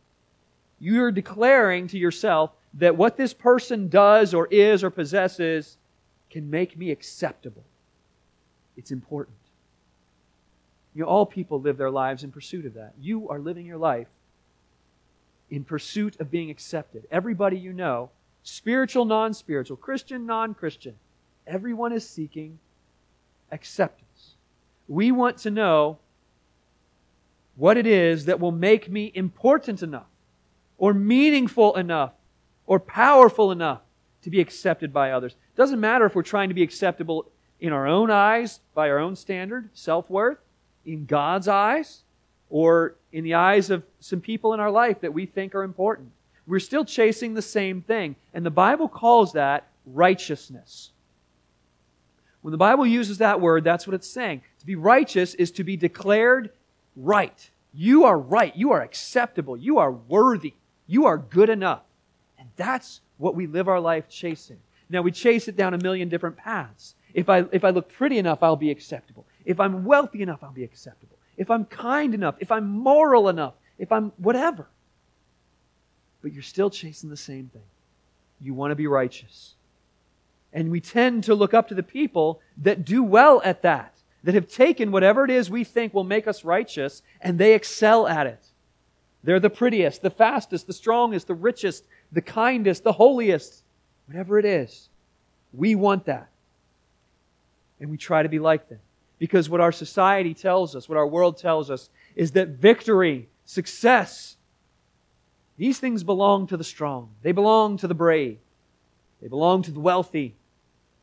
You're 0.80 1.12
declaring 1.12 1.88
to 1.88 1.98
yourself 1.98 2.52
that 2.76 2.96
what 2.96 3.18
this 3.18 3.34
person 3.34 3.88
does 3.88 4.34
or 4.34 4.48
is 4.48 4.84
or 4.84 4.90
possesses 4.92 5.78
can 6.30 6.50
make 6.50 6.78
me 6.78 6.92
acceptable. 6.92 7.64
It's 8.78 8.92
important. 8.92 9.38
You 10.94 11.04
know, 11.04 11.10
all 11.10 11.26
people 11.26 11.60
live 11.60 11.78
their 11.78 11.90
lives 11.90 12.24
in 12.24 12.32
pursuit 12.32 12.66
of 12.66 12.76
that. 12.76 12.94
You 13.00 13.30
are 13.30 13.40
living 13.40 13.66
your 13.66 13.78
life 13.78 14.08
in 15.50 15.64
pursuit 15.64 16.20
of 16.20 16.30
being 16.32 16.50
accepted. 16.50 17.08
Everybody 17.12 17.58
you 17.58 17.74
know, 17.74 18.12
spiritual, 18.44 19.06
non 19.06 19.34
spiritual, 19.34 19.78
Christian, 19.78 20.26
non 20.26 20.54
Christian, 20.54 20.96
everyone 21.48 21.94
is 21.94 22.08
seeking 22.08 22.60
acceptance. 23.52 24.36
We 24.88 25.12
want 25.12 25.38
to 25.40 25.52
know 25.52 25.98
what 27.56 27.78
it 27.78 27.88
is 27.88 28.26
that 28.26 28.40
will 28.40 28.52
make 28.52 28.90
me 28.90 29.12
important 29.16 29.82
enough, 29.82 30.08
or 30.78 30.94
meaningful 30.94 31.76
enough, 31.76 32.14
or 32.66 32.80
powerful 32.80 33.52
enough 33.52 33.82
to 34.22 34.30
be 34.30 34.42
accepted 34.42 34.92
by 34.92 35.12
others. 35.12 35.34
It 35.34 35.58
doesn't 35.58 35.80
matter 35.80 36.06
if 36.06 36.16
we're 36.16 36.24
trying 36.24 36.50
to 36.50 36.56
be 36.56 36.64
acceptable 36.64 37.28
in 37.60 37.72
our 37.72 37.88
own 37.88 38.12
eyes, 38.12 38.60
by 38.74 38.90
our 38.90 39.00
own 39.00 39.16
standard, 39.16 39.70
self 39.74 40.10
worth, 40.10 40.40
in 40.86 41.06
God's 41.06 41.48
eyes, 41.48 42.04
or 42.50 42.96
in 43.12 43.24
the 43.24 43.36
eyes 43.36 43.70
of 43.70 43.84
some 44.00 44.22
people 44.22 44.54
in 44.54 44.60
our 44.60 44.72
life 44.72 45.02
that 45.02 45.14
we 45.14 45.26
think 45.26 45.56
are 45.56 45.64
important. 45.64 46.12
We're 46.48 46.60
still 46.60 46.86
chasing 46.86 47.34
the 47.34 47.42
same 47.42 47.82
thing. 47.82 48.16
And 48.34 48.46
the 48.46 48.52
Bible 48.52 48.88
calls 48.88 49.34
that 49.34 49.68
righteousness. 49.86 50.92
When 52.42 52.52
the 52.52 52.58
Bible 52.58 52.86
uses 52.86 53.18
that 53.18 53.42
word, 53.42 53.64
that's 53.64 53.88
what 53.88 53.96
it's 53.96 54.08
saying. 54.08 54.42
To 54.60 54.66
be 54.66 54.76
righteous 54.76 55.34
is 55.34 55.50
to 55.52 55.64
be 55.64 55.76
declared 55.78 56.52
right. 56.96 57.50
You 57.74 58.06
are 58.06 58.18
right. 58.18 58.56
You 58.56 58.72
are 58.72 58.82
acceptable. 58.82 59.58
You 59.58 59.78
are 59.80 59.92
worthy. 59.92 60.54
You 60.88 61.06
are 61.06 61.18
good 61.18 61.50
enough. 61.50 61.84
And 62.40 62.50
that's 62.56 63.02
what 63.18 63.36
we 63.36 63.48
live 63.48 63.68
our 63.68 63.80
life 63.80 64.08
chasing. 64.08 64.60
Now, 64.90 65.02
we 65.02 65.12
chase 65.12 65.48
it 65.48 65.56
down 65.56 65.74
a 65.74 65.78
million 65.78 66.10
different 66.10 66.38
paths. 66.38 66.96
If 67.14 67.30
I, 67.30 67.46
if 67.52 67.64
I 67.64 67.70
look 67.70 67.92
pretty 67.92 68.18
enough, 68.18 68.44
I'll 68.44 68.56
be 68.56 68.72
acceptable. 68.72 69.26
If 69.46 69.60
I'm 69.60 69.86
wealthy 69.86 70.22
enough, 70.22 70.44
I'll 70.44 70.52
be 70.52 70.64
acceptable. 70.64 71.18
If 71.38 71.50
I'm 71.50 71.66
kind 71.66 72.14
enough, 72.14 72.36
if 72.40 72.52
I'm 72.52 72.70
moral 72.70 73.30
enough, 73.30 73.54
if 73.78 73.92
I'm 73.92 74.12
whatever. 74.18 74.68
But 76.22 76.34
you're 76.34 76.44
still 76.44 76.70
chasing 76.70 77.10
the 77.10 77.18
same 77.18 77.50
thing. 77.52 77.64
You 78.42 78.54
want 78.54 78.72
to 78.72 78.76
be 78.76 78.88
righteous. 78.88 79.54
And 80.54 80.72
we 80.72 80.80
tend 80.82 81.24
to 81.26 81.36
look 81.36 81.54
up 81.54 81.68
to 81.70 81.76
the 81.76 81.84
people 81.84 82.42
that 82.58 82.86
do 82.86 83.04
well 83.04 83.42
at 83.44 83.62
that, 83.64 83.95
that 84.26 84.34
have 84.34 84.50
taken 84.50 84.92
whatever 84.92 85.24
it 85.24 85.30
is 85.30 85.50
we 85.50 85.64
think 85.64 85.94
will 85.94 86.04
make 86.04 86.28
us 86.28 86.44
righteous, 86.44 87.04
and 87.22 87.38
they 87.38 87.54
excel 87.54 88.08
at 88.08 88.26
it. 88.26 88.44
They're 89.24 89.40
the 89.40 89.52
prettiest, 89.52 90.02
the 90.02 90.10
fastest, 90.10 90.66
the 90.66 90.74
strongest, 90.74 91.28
the 91.28 91.36
richest, 91.36 91.86
the 92.12 92.22
kindest, 92.22 92.84
the 92.84 92.94
holiest, 92.94 93.64
whatever 94.08 94.40
it 94.40 94.46
is. 94.46 94.90
We 95.54 95.76
want 95.76 96.06
that. 96.06 96.28
And 97.80 97.92
we 97.92 97.98
try 97.98 98.24
to 98.24 98.30
be 98.30 98.40
like 98.40 98.68
them. 98.68 98.80
Because 99.20 99.48
what 99.48 99.62
our 99.62 99.72
society 99.72 100.34
tells 100.34 100.76
us, 100.76 100.90
what 100.90 100.98
our 100.98 101.08
world 101.08 101.38
tells 101.38 101.70
us, 101.70 101.90
is 102.16 102.32
that 102.32 102.50
victory, 102.50 103.30
success, 103.46 104.38
these 105.58 105.80
things 105.80 106.04
belong 106.04 106.48
to 106.48 106.58
the 106.58 106.64
strong. 106.64 107.12
They 107.22 107.32
belong 107.32 107.78
to 107.78 107.88
the 107.88 107.94
brave. 107.94 108.40
They 109.22 109.28
belong 109.28 109.62
to 109.64 109.72
the 109.72 109.80
wealthy. 109.80 110.36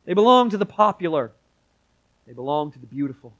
They 0.05 0.13
belong 0.13 0.49
to 0.49 0.57
the 0.57 0.65
popular. 0.65 1.31
They 2.27 2.33
belong 2.33 2.71
to 2.71 2.79
the 2.79 2.87
beautiful. 2.87 3.33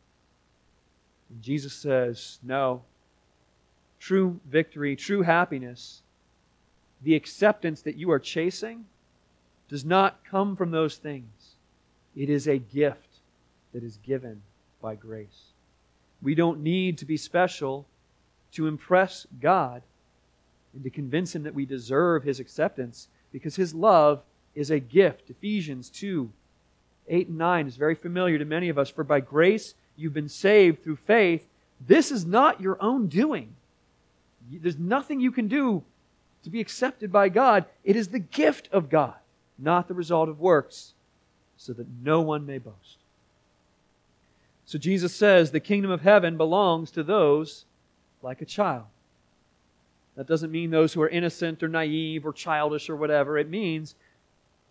And 1.29 1.41
Jesus 1.41 1.73
says, 1.73 2.39
no. 2.43 2.83
True 3.99 4.39
victory, 4.49 4.95
true 4.95 5.21
happiness, 5.21 6.01
the 7.01 7.15
acceptance 7.15 7.81
that 7.81 7.95
you 7.95 8.11
are 8.11 8.19
chasing 8.19 8.85
does 9.69 9.85
not 9.85 10.23
come 10.29 10.55
from 10.55 10.71
those 10.71 10.97
things. 10.97 11.55
It 12.15 12.29
is 12.29 12.47
a 12.47 12.57
gift 12.57 13.19
that 13.73 13.83
is 13.83 13.97
given 13.97 14.41
by 14.81 14.95
grace. 14.95 15.51
We 16.21 16.35
don't 16.35 16.61
need 16.61 16.97
to 16.99 17.05
be 17.05 17.17
special 17.17 17.85
to 18.53 18.67
impress 18.67 19.25
God 19.41 19.81
and 20.73 20.83
to 20.83 20.89
convince 20.89 21.35
Him 21.35 21.43
that 21.43 21.55
we 21.55 21.65
deserve 21.65 22.23
His 22.23 22.39
acceptance 22.39 23.07
because 23.31 23.55
His 23.55 23.73
love 23.73 24.21
is 24.53 24.69
a 24.69 24.79
gift. 24.79 25.29
Ephesians 25.29 25.89
2 25.89 26.29
8 27.07 27.27
and 27.27 27.37
9 27.37 27.67
is 27.67 27.75
very 27.75 27.95
familiar 27.95 28.37
to 28.37 28.45
many 28.45 28.69
of 28.69 28.77
us. 28.77 28.89
For 28.89 29.03
by 29.03 29.19
grace 29.19 29.75
you've 29.95 30.13
been 30.13 30.29
saved 30.29 30.83
through 30.83 30.97
faith. 30.97 31.47
This 31.85 32.11
is 32.11 32.25
not 32.25 32.61
your 32.61 32.81
own 32.81 33.07
doing. 33.07 33.55
There's 34.49 34.77
nothing 34.77 35.19
you 35.19 35.31
can 35.31 35.47
do 35.47 35.83
to 36.43 36.49
be 36.49 36.61
accepted 36.61 37.11
by 37.11 37.29
God. 37.29 37.65
It 37.83 37.95
is 37.95 38.09
the 38.09 38.19
gift 38.19 38.69
of 38.71 38.89
God, 38.89 39.15
not 39.57 39.87
the 39.87 39.93
result 39.93 40.29
of 40.29 40.39
works, 40.39 40.93
so 41.57 41.73
that 41.73 41.87
no 42.03 42.21
one 42.21 42.45
may 42.45 42.57
boast. 42.57 42.97
So 44.65 44.77
Jesus 44.77 45.13
says 45.13 45.51
the 45.51 45.59
kingdom 45.59 45.91
of 45.91 46.01
heaven 46.01 46.37
belongs 46.37 46.91
to 46.91 47.03
those 47.03 47.65
like 48.21 48.41
a 48.41 48.45
child. 48.45 48.85
That 50.15 50.27
doesn't 50.27 50.51
mean 50.51 50.69
those 50.69 50.93
who 50.93 51.01
are 51.01 51.09
innocent 51.09 51.63
or 51.63 51.67
naive 51.67 52.25
or 52.25 52.33
childish 52.33 52.89
or 52.89 52.95
whatever. 52.95 53.37
It 53.37 53.49
means 53.49 53.95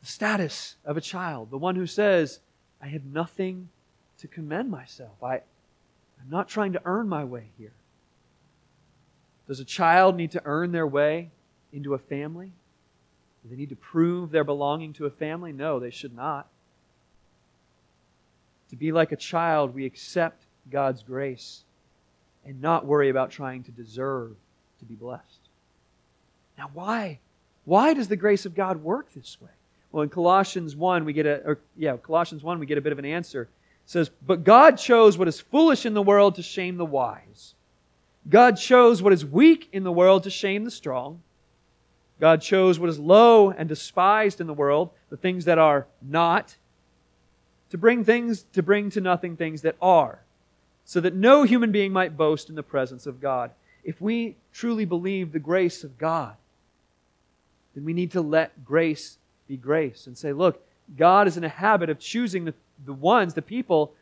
the 0.03 0.09
status 0.09 0.75
of 0.85 0.97
a 0.97 1.01
child, 1.01 1.51
the 1.51 1.59
one 1.59 1.77
who 1.77 1.87
says, 1.87 2.41
I 2.83 2.89
have 2.89 3.05
nothing 3.05 3.69
to 4.19 4.29
commend 4.29 4.71
myself. 4.71 5.23
I, 5.23 5.37
I'm 5.37 6.29
not 6.29 6.49
trying 6.49 6.73
to 6.73 6.83
earn 6.85 7.09
my 7.09 7.25
way 7.25 7.47
here. 7.57 7.73
Does 9.47 9.61
a 9.61 9.65
child 9.65 10.17
need 10.17 10.33
to 10.33 10.43
earn 10.45 10.73
their 10.73 10.87
way 10.87 11.31
into 11.73 11.95
a 11.95 11.99
family? 11.99 12.53
Do 13.43 13.51
they 13.51 13.57
need 13.57 13.71
to 13.71 13.77
prove 13.77 14.31
their 14.31 14.45
belonging 14.45 14.93
to 14.95 15.07
a 15.07 15.11
family? 15.11 15.53
No, 15.53 15.79
they 15.79 15.91
should 15.91 16.15
not. 16.15 16.49
To 18.71 18.77
be 18.77 18.91
like 18.91 19.13
a 19.13 19.17
child, 19.17 19.75
we 19.75 19.87
accept 19.87 20.45
God's 20.71 21.03
grace 21.03 21.63
and 22.45 22.61
not 22.61 22.87
worry 22.87 23.09
about 23.09 23.31
trying 23.31 23.63
to 23.65 23.71
deserve 23.71 24.35
to 24.81 24.85
be 24.85 24.95
blessed. 24.95 25.49
Now, 26.59 26.71
why? 26.73 27.21
Why 27.65 27.95
does 27.95 28.09
the 28.09 28.17
grace 28.17 28.47
of 28.47 28.55
God 28.55 28.83
work 28.83 29.13
this 29.13 29.41
way? 29.41 29.51
Well, 29.93 30.03
in 30.03 30.09
Colossians 30.09 30.75
1, 30.75 31.05
we 31.05 31.13
get 31.13 31.27
a, 31.27 31.43
or, 31.45 31.59
yeah, 31.77 31.97
Colossians 31.99 32.43
1, 32.43 32.59
we 32.59 32.67
get 32.67 32.79
a 32.79 32.81
bit 32.81 32.93
of 32.93 32.99
an 32.99 33.05
answer. 33.05 33.43
It 33.43 33.49
says, 33.91 34.11
But 34.27 34.43
God 34.43 34.79
chose 34.79 35.19
what 35.19 35.29
is 35.29 35.39
foolish 35.39 35.85
in 35.85 35.93
the 35.93 36.03
world 36.03 36.35
to 36.37 36.43
shame 36.43 36.79
the 36.79 36.87
wise. 36.87 37.55
God 38.29 38.57
chose 38.57 39.03
what 39.03 39.13
is 39.13 39.25
weak 39.25 39.69
in 39.73 39.85
the 39.85 39.93
world 39.93 40.23
to 40.23 40.31
shame 40.31 40.65
the 40.65 40.71
strong. 40.71 41.23
God 42.21 42.41
chose 42.41 42.79
what 42.79 42.89
is 42.89 42.99
low 42.99 43.51
and 43.51 43.69
despised 43.69 44.41
in 44.41 44.47
the 44.47 44.55
world, 44.55 44.91
the 45.11 45.17
things 45.17 45.45
that 45.45 45.59
are 45.59 45.87
not, 46.01 46.57
to 47.71 47.79
bring 47.79 48.05
things, 48.05 48.45
to 48.53 48.63
bring 48.63 48.91
to 48.91 49.01
nothing 49.01 49.37
things 49.37 49.63
that 49.63 49.77
are, 49.83 50.21
so 50.85 51.01
that 51.01 51.15
no 51.15 51.43
human 51.43 51.73
being 51.73 51.93
might 51.93 52.17
boast 52.17 52.49
in 52.49 52.55
the 52.55 52.63
presence 52.63 53.07
of 53.07 53.21
God. 53.21 53.51
If 53.83 54.01
we 54.01 54.37
truly 54.53 54.85
believe 54.85 55.33
the 55.33 55.41
grace 55.41 55.83
of 55.83 55.99
God, 55.99 56.37
then 57.75 57.85
we 57.85 57.93
need 57.93 58.13
to 58.13 58.21
let 58.21 58.65
grace 58.65 59.19
be 59.49 59.57
grace 59.57 60.07
and 60.07 60.17
say, 60.17 60.33
look, 60.33 60.63
God 60.97 61.27
is 61.27 61.37
in 61.37 61.45
a 61.45 61.49
habit 61.49 61.91
of 61.91 61.99
choosing 61.99 62.45
the, 62.45 62.55
the 62.85 62.93
ones, 62.93 63.35
the 63.35 63.43
people 63.43 63.93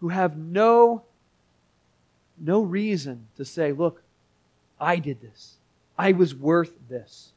who 0.00 0.08
have 0.08 0.36
no, 0.36 1.02
no 2.38 2.60
reason 2.62 3.26
to 3.36 3.44
say, 3.44 3.72
look, 3.72 4.02
I 4.80 4.98
did 4.98 5.20
this. 5.20 5.56
I 5.96 6.12
was 6.12 6.34
worth 6.34 6.72
this. 6.88 7.30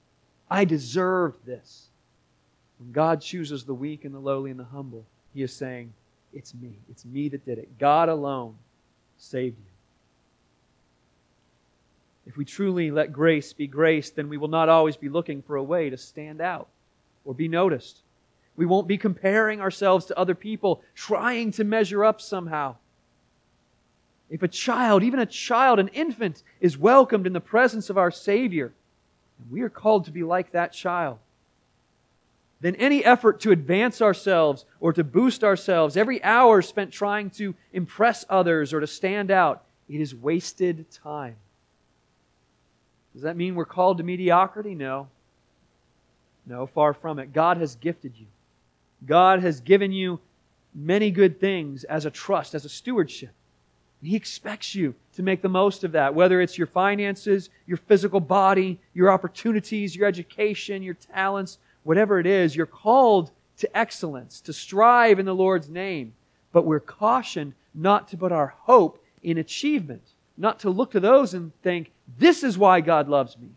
I 0.50 0.66
deserved 0.66 1.46
this. 1.46 1.88
When 2.80 2.92
God 2.92 3.22
chooses 3.22 3.64
the 3.64 3.74
weak 3.74 4.06
and 4.06 4.14
the 4.14 4.20
lowly 4.20 4.52
and 4.52 4.60
the 4.60 4.66
humble, 4.66 5.06
He 5.34 5.44
is 5.44 5.54
saying, 5.54 5.94
It's 6.34 6.54
me. 6.54 6.74
It's 6.90 7.06
me 7.06 7.30
that 7.30 7.46
did 7.46 7.58
it. 7.58 7.78
God 7.78 8.10
alone 8.10 8.56
saved 9.18 9.58
you. 9.58 9.72
If 12.28 12.38
we 12.38 12.46
truly 12.46 12.90
let 12.90 13.14
grace 13.14 13.54
be 13.54 13.68
grace, 13.68 14.10
then 14.10 14.30
we 14.30 14.38
will 14.38 14.48
not 14.48 14.68
always 14.68 14.98
be 14.98 15.10
looking 15.10 15.42
for 15.44 15.56
a 15.56 15.64
way 15.64 15.90
to 15.90 15.98
stand 15.98 16.42
out 16.42 16.68
or 17.26 17.34
be 17.34 17.48
noticed. 17.48 18.02
We 18.56 18.66
won't 18.66 18.88
be 18.88 18.98
comparing 18.98 19.60
ourselves 19.60 20.06
to 20.06 20.18
other 20.18 20.36
people, 20.36 20.82
trying 20.94 21.52
to 21.54 21.64
measure 21.64 22.06
up 22.06 22.22
somehow. 22.22 22.76
If 24.30 24.42
a 24.44 24.48
child, 24.48 25.04
even 25.04 25.20
a 25.20 25.26
child, 25.26 25.80
an 25.80 25.90
infant, 25.90 26.42
is 26.60 26.78
welcomed 26.78 27.28
in 27.28 27.34
the 27.34 27.42
presence 27.42 27.90
of 27.90 27.98
our 27.98 28.12
Savior, 28.12 28.74
and 29.40 29.52
we 29.52 29.62
are 29.62 29.70
called 29.70 30.06
to 30.06 30.12
be 30.12 30.24
like 30.24 30.52
that 30.52 30.72
child, 30.72 31.20
then 32.62 32.76
any 32.76 33.04
effort 33.04 33.42
to 33.42 33.52
advance 33.52 34.02
ourselves 34.02 34.66
or 34.80 34.94
to 34.94 35.04
boost 35.04 35.44
ourselves, 35.44 35.98
every 35.98 36.24
hour 36.24 36.62
spent 36.62 36.92
trying 36.92 37.30
to 37.32 37.54
impress 37.74 38.26
others 38.30 38.74
or 38.74 38.80
to 38.80 38.88
stand 38.88 39.30
out, 39.30 39.64
it 39.90 40.02
is 40.02 40.16
wasted 40.16 40.90
time. 40.90 41.36
Does 43.14 43.22
that 43.24 43.38
mean 43.38 43.56
we're 43.56 43.66
called 43.66 43.98
to 44.00 44.04
mediocrity? 44.04 44.74
No. 44.74 45.08
No, 46.46 46.68
far 46.68 46.94
from 46.94 47.20
it. 47.20 47.34
God 47.34 47.58
has 47.58 47.76
gifted 47.76 48.14
you. 48.18 48.28
God 49.06 49.42
has 49.42 49.60
given 49.60 49.92
you 49.92 50.20
many 50.74 51.12
good 51.12 51.40
things 51.40 51.84
as 51.86 52.06
a 52.06 52.12
trust, 52.12 52.54
as 52.54 52.66
a 52.66 52.70
stewardship. 52.70 53.32
He 54.04 54.16
expects 54.16 54.76
you 54.76 54.94
to 55.16 55.24
make 55.24 55.42
the 55.42 55.50
most 55.50 55.84
of 55.84 55.94
that, 55.94 56.14
whether 56.14 56.40
it's 56.40 56.58
your 56.58 56.68
finances, 56.68 57.50
your 57.66 57.78
physical 57.78 58.20
body, 58.20 58.80
your 58.94 59.10
opportunities, 59.10 59.96
your 59.96 60.08
education, 60.08 60.84
your 60.84 60.94
talents, 60.94 61.58
whatever 61.84 62.20
it 62.20 62.28
is. 62.28 62.56
You're 62.56 62.68
called 62.68 63.32
to 63.58 63.78
excellence, 63.78 64.42
to 64.42 64.54
strive 64.54 65.18
in 65.18 65.26
the 65.26 65.34
Lord's 65.34 65.70
name. 65.70 66.14
But 66.52 66.66
we're 66.66 66.80
cautioned 66.80 67.54
not 67.74 68.08
to 68.10 68.18
put 68.18 68.32
our 68.32 68.54
hope 68.64 69.04
in 69.24 69.38
achievement, 69.38 70.04
not 70.38 70.60
to 70.60 70.70
look 70.70 70.92
to 70.92 71.00
those 71.00 71.34
and 71.34 71.52
think, 71.64 71.92
this 72.20 72.44
is 72.44 72.58
why 72.58 72.82
God 72.82 73.10
loves 73.10 73.38
me. 73.38 73.50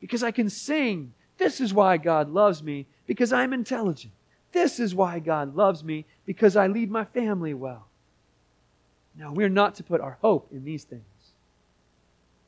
Because 0.00 0.22
I 0.22 0.30
can 0.30 0.48
sing, 0.48 1.12
this 1.38 1.60
is 1.60 1.74
why 1.74 1.96
God 1.96 2.30
loves 2.30 2.62
me, 2.62 2.86
because 3.06 3.32
I'm 3.32 3.52
intelligent. 3.52 4.12
This 4.52 4.78
is 4.78 4.94
why 4.94 5.18
God 5.18 5.56
loves 5.56 5.82
me, 5.82 6.04
because 6.26 6.56
I 6.56 6.68
lead 6.68 6.90
my 6.90 7.04
family 7.04 7.54
well. 7.54 7.86
Now, 9.16 9.32
we're 9.32 9.48
not 9.48 9.76
to 9.76 9.84
put 9.84 10.00
our 10.00 10.18
hope 10.22 10.48
in 10.52 10.64
these 10.64 10.84
things. 10.84 11.02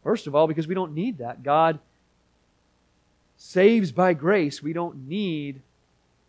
First 0.02 0.26
of 0.26 0.34
all, 0.34 0.46
because 0.46 0.68
we 0.68 0.74
don't 0.74 0.94
need 0.94 1.18
that. 1.18 1.42
God 1.42 1.78
saves 3.36 3.92
by 3.92 4.14
grace. 4.14 4.62
We 4.62 4.72
don't 4.72 5.08
need 5.08 5.60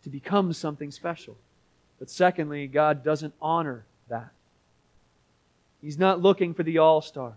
to 0.02 0.10
become 0.10 0.52
something 0.52 0.90
special. 0.90 1.36
But 1.98 2.10
secondly, 2.10 2.66
God 2.66 3.04
doesn't 3.04 3.34
honor 3.40 3.84
that. 4.08 4.30
He's 5.80 5.98
not 5.98 6.20
looking 6.20 6.54
for 6.54 6.62
the 6.64 6.78
all 6.78 7.00
stars. 7.00 7.34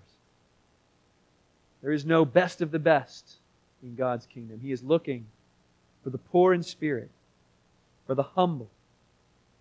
There 1.81 1.91
is 1.91 2.05
no 2.05 2.25
best 2.25 2.61
of 2.61 2.71
the 2.71 2.79
best 2.79 3.37
in 3.83 3.95
God's 3.95 4.25
kingdom. 4.25 4.59
He 4.61 4.71
is 4.71 4.83
looking 4.83 5.25
for 6.03 6.09
the 6.09 6.17
poor 6.17 6.53
in 6.53 6.63
spirit, 6.63 7.09
for 8.07 8.15
the 8.15 8.23
humble. 8.23 8.69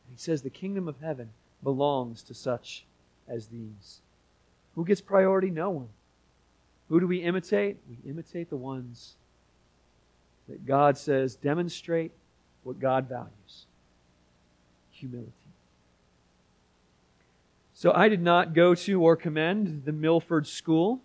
And 0.07 0.17
he 0.17 0.23
says 0.23 0.43
the 0.43 0.51
kingdom 0.51 0.89
of 0.89 0.97
heaven 1.01 1.31
belongs 1.63 2.23
to 2.25 2.35
such 2.35 2.85
as 3.29 3.47
these. 3.47 4.01
Who 4.75 4.85
gets 4.85 5.01
priority? 5.01 5.51
No 5.51 5.71
one. 5.71 5.89
Who 6.89 7.01
do 7.01 7.07
we 7.07 7.19
imitate? 7.19 7.77
We 7.89 8.11
imitate 8.11 8.51
the 8.51 8.57
ones 8.57 9.15
that 10.49 10.67
God 10.67 10.99
says 10.99 11.37
demonstrate 11.37 12.13
what 12.65 12.81
God 12.81 13.09
values 13.09 13.67
humility. 14.91 15.33
So 17.73 17.93
I 17.95 18.09
did 18.09 18.21
not 18.21 18.53
go 18.53 18.75
to 18.75 19.03
or 19.03 19.17
commend 19.17 19.85
the 19.87 19.93
Milford 19.93 20.47
School 20.47 21.01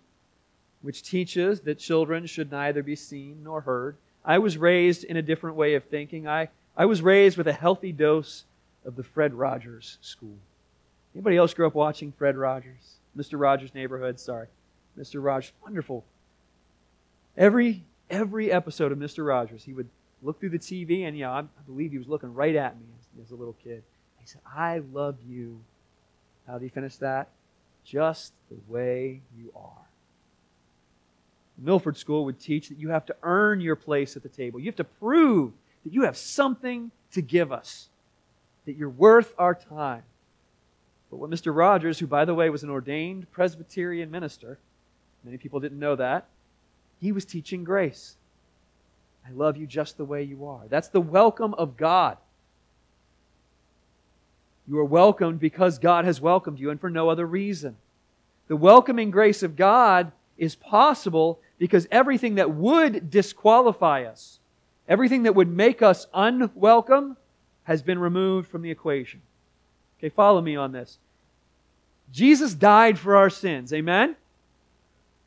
which 0.85 1.01
teaches 1.01 1.61
that 1.61 1.79
children 1.79 2.27
should 2.27 2.51
neither 2.51 2.83
be 2.83 2.95
seen 2.95 3.39
nor 3.43 3.61
heard. 3.61 3.97
I 4.23 4.37
was 4.37 4.55
raised 4.55 5.03
in 5.03 5.17
a 5.17 5.21
different 5.23 5.55
way 5.55 5.73
of 5.73 5.83
thinking. 5.85 6.27
I, 6.27 6.49
I 6.77 6.85
was 6.85 7.01
raised 7.01 7.37
with 7.39 7.47
a 7.47 7.53
healthy 7.53 7.91
dose 7.91 8.43
of 8.85 8.95
the 8.95 9.01
Fred 9.01 9.33
Rogers 9.33 9.97
school. 10.01 10.37
Anybody 11.15 11.37
else 11.37 11.55
grew 11.55 11.65
up 11.65 11.73
watching 11.73 12.11
Fred 12.11 12.37
Rogers? 12.37 12.97
Mr. 13.17 13.39
Rogers' 13.39 13.73
Neighborhood, 13.73 14.19
sorry. 14.19 14.45
Mr. 14.95 15.23
Rogers, 15.23 15.53
wonderful. 15.63 16.05
Every 17.35 17.83
every 18.11 18.51
episode 18.51 18.91
of 18.91 18.99
Mr. 18.99 19.25
Rogers, 19.25 19.63
he 19.63 19.73
would 19.73 19.89
look 20.21 20.39
through 20.39 20.49
the 20.49 20.59
TV, 20.59 21.07
and 21.07 21.17
yeah, 21.17 21.31
I, 21.31 21.39
I 21.39 21.63
believe 21.65 21.93
he 21.93 21.97
was 21.97 22.07
looking 22.07 22.31
right 22.31 22.55
at 22.55 22.77
me 22.77 22.85
as, 22.99 23.25
as 23.25 23.31
a 23.31 23.35
little 23.35 23.55
kid. 23.63 23.81
He 24.19 24.27
said, 24.27 24.41
"I 24.45 24.83
love 24.93 25.15
you." 25.27 25.61
How 26.45 26.59
did 26.59 26.63
he 26.65 26.69
finish 26.69 26.97
that? 26.97 27.29
Just 27.83 28.33
the 28.51 28.57
way 28.71 29.21
you 29.35 29.51
are. 29.55 29.84
Milford 31.57 31.97
School 31.97 32.25
would 32.25 32.39
teach 32.39 32.69
that 32.69 32.77
you 32.77 32.89
have 32.89 33.05
to 33.05 33.15
earn 33.23 33.61
your 33.61 33.75
place 33.75 34.15
at 34.15 34.23
the 34.23 34.29
table. 34.29 34.59
You 34.59 34.65
have 34.67 34.75
to 34.75 34.83
prove 34.83 35.53
that 35.83 35.93
you 35.93 36.03
have 36.03 36.17
something 36.17 36.91
to 37.11 37.21
give 37.21 37.51
us. 37.51 37.89
that 38.65 38.75
you're 38.75 38.89
worth 38.89 39.33
our 39.37 39.55
time. 39.55 40.03
But 41.09 41.17
what 41.17 41.29
Mr. 41.29 41.55
Rogers, 41.55 41.99
who, 41.99 42.07
by 42.07 42.25
the 42.25 42.33
way, 42.33 42.49
was 42.49 42.63
an 42.63 42.69
ordained 42.69 43.31
Presbyterian 43.31 44.11
minister, 44.11 44.57
many 45.23 45.37
people 45.37 45.59
didn't 45.59 45.79
know 45.79 45.95
that, 45.95 46.25
he 46.99 47.11
was 47.11 47.25
teaching 47.25 47.63
grace. 47.63 48.15
I 49.27 49.31
love 49.31 49.57
you 49.57 49.67
just 49.67 49.97
the 49.97 50.05
way 50.05 50.23
you 50.23 50.45
are. 50.45 50.63
That's 50.69 50.87
the 50.87 51.01
welcome 51.01 51.53
of 51.55 51.77
God. 51.77 52.17
You 54.67 54.79
are 54.79 54.85
welcomed 54.85 55.39
because 55.39 55.77
God 55.77 56.05
has 56.05 56.19
welcomed 56.19 56.59
you 56.59 56.71
and 56.71 56.79
for 56.79 56.89
no 56.89 57.09
other 57.09 57.25
reason. 57.25 57.77
The 58.47 58.55
welcoming 58.55 59.11
grace 59.11 59.43
of 59.43 59.55
God 59.55 60.11
is 60.37 60.55
possible 60.55 61.39
because 61.57 61.87
everything 61.91 62.35
that 62.35 62.51
would 62.51 63.09
disqualify 63.09 64.03
us, 64.03 64.39
everything 64.87 65.23
that 65.23 65.35
would 65.35 65.49
make 65.49 65.81
us 65.81 66.07
unwelcome, 66.13 67.17
has 67.63 67.81
been 67.81 67.99
removed 67.99 68.47
from 68.47 68.61
the 68.61 68.71
equation. 68.71 69.21
Okay, 69.97 70.09
follow 70.09 70.41
me 70.41 70.55
on 70.55 70.71
this. 70.71 70.99
Jesus 72.11 72.53
died 72.53 72.99
for 72.99 73.15
our 73.15 73.29
sins. 73.29 73.73
Amen? 73.73 74.15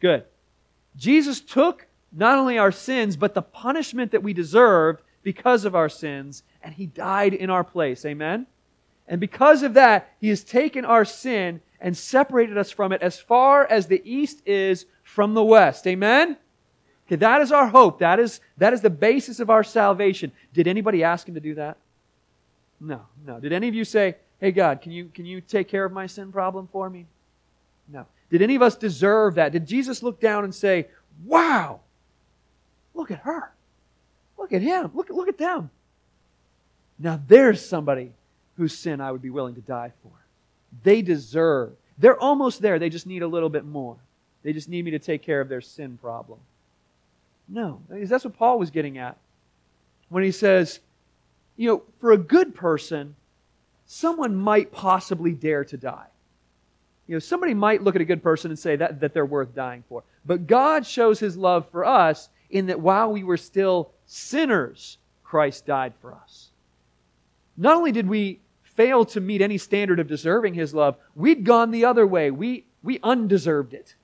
Good. 0.00 0.24
Jesus 0.96 1.40
took 1.40 1.86
not 2.12 2.38
only 2.38 2.58
our 2.58 2.72
sins, 2.72 3.16
but 3.16 3.34
the 3.34 3.42
punishment 3.42 4.12
that 4.12 4.22
we 4.22 4.32
deserved 4.32 5.02
because 5.22 5.64
of 5.64 5.74
our 5.74 5.88
sins, 5.88 6.42
and 6.62 6.74
he 6.74 6.86
died 6.86 7.34
in 7.34 7.50
our 7.50 7.64
place. 7.64 8.04
Amen? 8.04 8.46
And 9.08 9.20
because 9.20 9.62
of 9.62 9.74
that, 9.74 10.14
he 10.20 10.28
has 10.28 10.44
taken 10.44 10.84
our 10.84 11.04
sin 11.04 11.60
and 11.80 11.96
separated 11.96 12.56
us 12.56 12.70
from 12.70 12.92
it 12.92 13.02
as 13.02 13.18
far 13.18 13.66
as 13.66 13.86
the 13.86 14.02
east 14.04 14.42
is 14.46 14.86
from 15.08 15.34
the 15.34 15.42
west. 15.42 15.86
Amen? 15.86 16.36
Okay, 17.06 17.16
that 17.16 17.40
is 17.40 17.50
our 17.50 17.66
hope. 17.66 18.00
That 18.00 18.20
is, 18.20 18.40
that 18.58 18.74
is 18.74 18.82
the 18.82 18.90
basis 18.90 19.40
of 19.40 19.48
our 19.48 19.64
salvation. 19.64 20.30
Did 20.52 20.68
anybody 20.68 21.02
ask 21.02 21.26
him 21.26 21.34
to 21.34 21.40
do 21.40 21.54
that? 21.54 21.78
No, 22.78 23.00
no. 23.26 23.40
Did 23.40 23.52
any 23.52 23.68
of 23.68 23.74
you 23.74 23.84
say, 23.84 24.16
hey, 24.38 24.52
God, 24.52 24.82
can 24.82 24.92
you, 24.92 25.10
can 25.14 25.24
you 25.24 25.40
take 25.40 25.66
care 25.66 25.84
of 25.84 25.92
my 25.92 26.06
sin 26.06 26.30
problem 26.30 26.68
for 26.70 26.90
me? 26.90 27.06
No. 27.88 28.06
Did 28.30 28.42
any 28.42 28.54
of 28.54 28.60
us 28.60 28.76
deserve 28.76 29.36
that? 29.36 29.50
Did 29.50 29.66
Jesus 29.66 30.02
look 30.02 30.20
down 30.20 30.44
and 30.44 30.54
say, 30.54 30.88
wow, 31.24 31.80
look 32.92 33.10
at 33.10 33.20
her. 33.20 33.50
Look 34.36 34.52
at 34.52 34.60
him. 34.60 34.90
Look, 34.92 35.08
look 35.08 35.28
at 35.28 35.38
them. 35.38 35.70
Now 36.98 37.18
there's 37.26 37.64
somebody 37.64 38.12
whose 38.58 38.76
sin 38.76 39.00
I 39.00 39.10
would 39.10 39.22
be 39.22 39.30
willing 39.30 39.54
to 39.54 39.62
die 39.62 39.92
for. 40.02 40.12
They 40.82 41.00
deserve. 41.00 41.72
They're 41.96 42.20
almost 42.20 42.60
there. 42.60 42.78
They 42.78 42.90
just 42.90 43.06
need 43.06 43.22
a 43.22 43.26
little 43.26 43.48
bit 43.48 43.64
more. 43.64 43.96
They 44.42 44.52
just 44.52 44.68
need 44.68 44.84
me 44.84 44.92
to 44.92 44.98
take 44.98 45.22
care 45.22 45.40
of 45.40 45.48
their 45.48 45.60
sin 45.60 45.98
problem. 46.00 46.38
No, 47.48 47.80
that's 47.88 48.24
what 48.24 48.36
Paul 48.36 48.58
was 48.58 48.70
getting 48.70 48.98
at 48.98 49.16
when 50.08 50.22
he 50.22 50.30
says, 50.30 50.80
you 51.56 51.68
know, 51.68 51.82
for 51.98 52.12
a 52.12 52.18
good 52.18 52.54
person, 52.54 53.16
someone 53.86 54.34
might 54.34 54.70
possibly 54.72 55.32
dare 55.32 55.64
to 55.64 55.76
die. 55.76 56.06
You 57.06 57.14
know, 57.14 57.20
somebody 57.20 57.54
might 57.54 57.82
look 57.82 57.94
at 57.94 58.02
a 58.02 58.06
good 58.06 58.22
person 58.22 58.50
and 58.50 58.58
say 58.58 58.76
that, 58.76 59.00
that 59.00 59.14
they're 59.14 59.26
worth 59.26 59.54
dying 59.54 59.82
for. 59.88 60.04
But 60.26 60.46
God 60.46 60.86
shows 60.86 61.18
his 61.18 61.36
love 61.36 61.68
for 61.70 61.84
us 61.84 62.28
in 62.50 62.66
that 62.66 62.80
while 62.80 63.10
we 63.10 63.24
were 63.24 63.38
still 63.38 63.90
sinners, 64.06 64.98
Christ 65.24 65.66
died 65.66 65.94
for 66.00 66.14
us. 66.14 66.50
Not 67.56 67.76
only 67.76 67.92
did 67.92 68.08
we 68.08 68.40
fail 68.62 69.04
to 69.06 69.20
meet 69.20 69.40
any 69.40 69.58
standard 69.58 69.98
of 69.98 70.06
deserving 70.06 70.54
his 70.54 70.74
love, 70.74 70.96
we'd 71.14 71.44
gone 71.44 71.70
the 71.70 71.86
other 71.86 72.06
way. 72.06 72.30
We, 72.30 72.66
we 72.82 73.00
undeserved 73.02 73.74
it. 73.74 73.94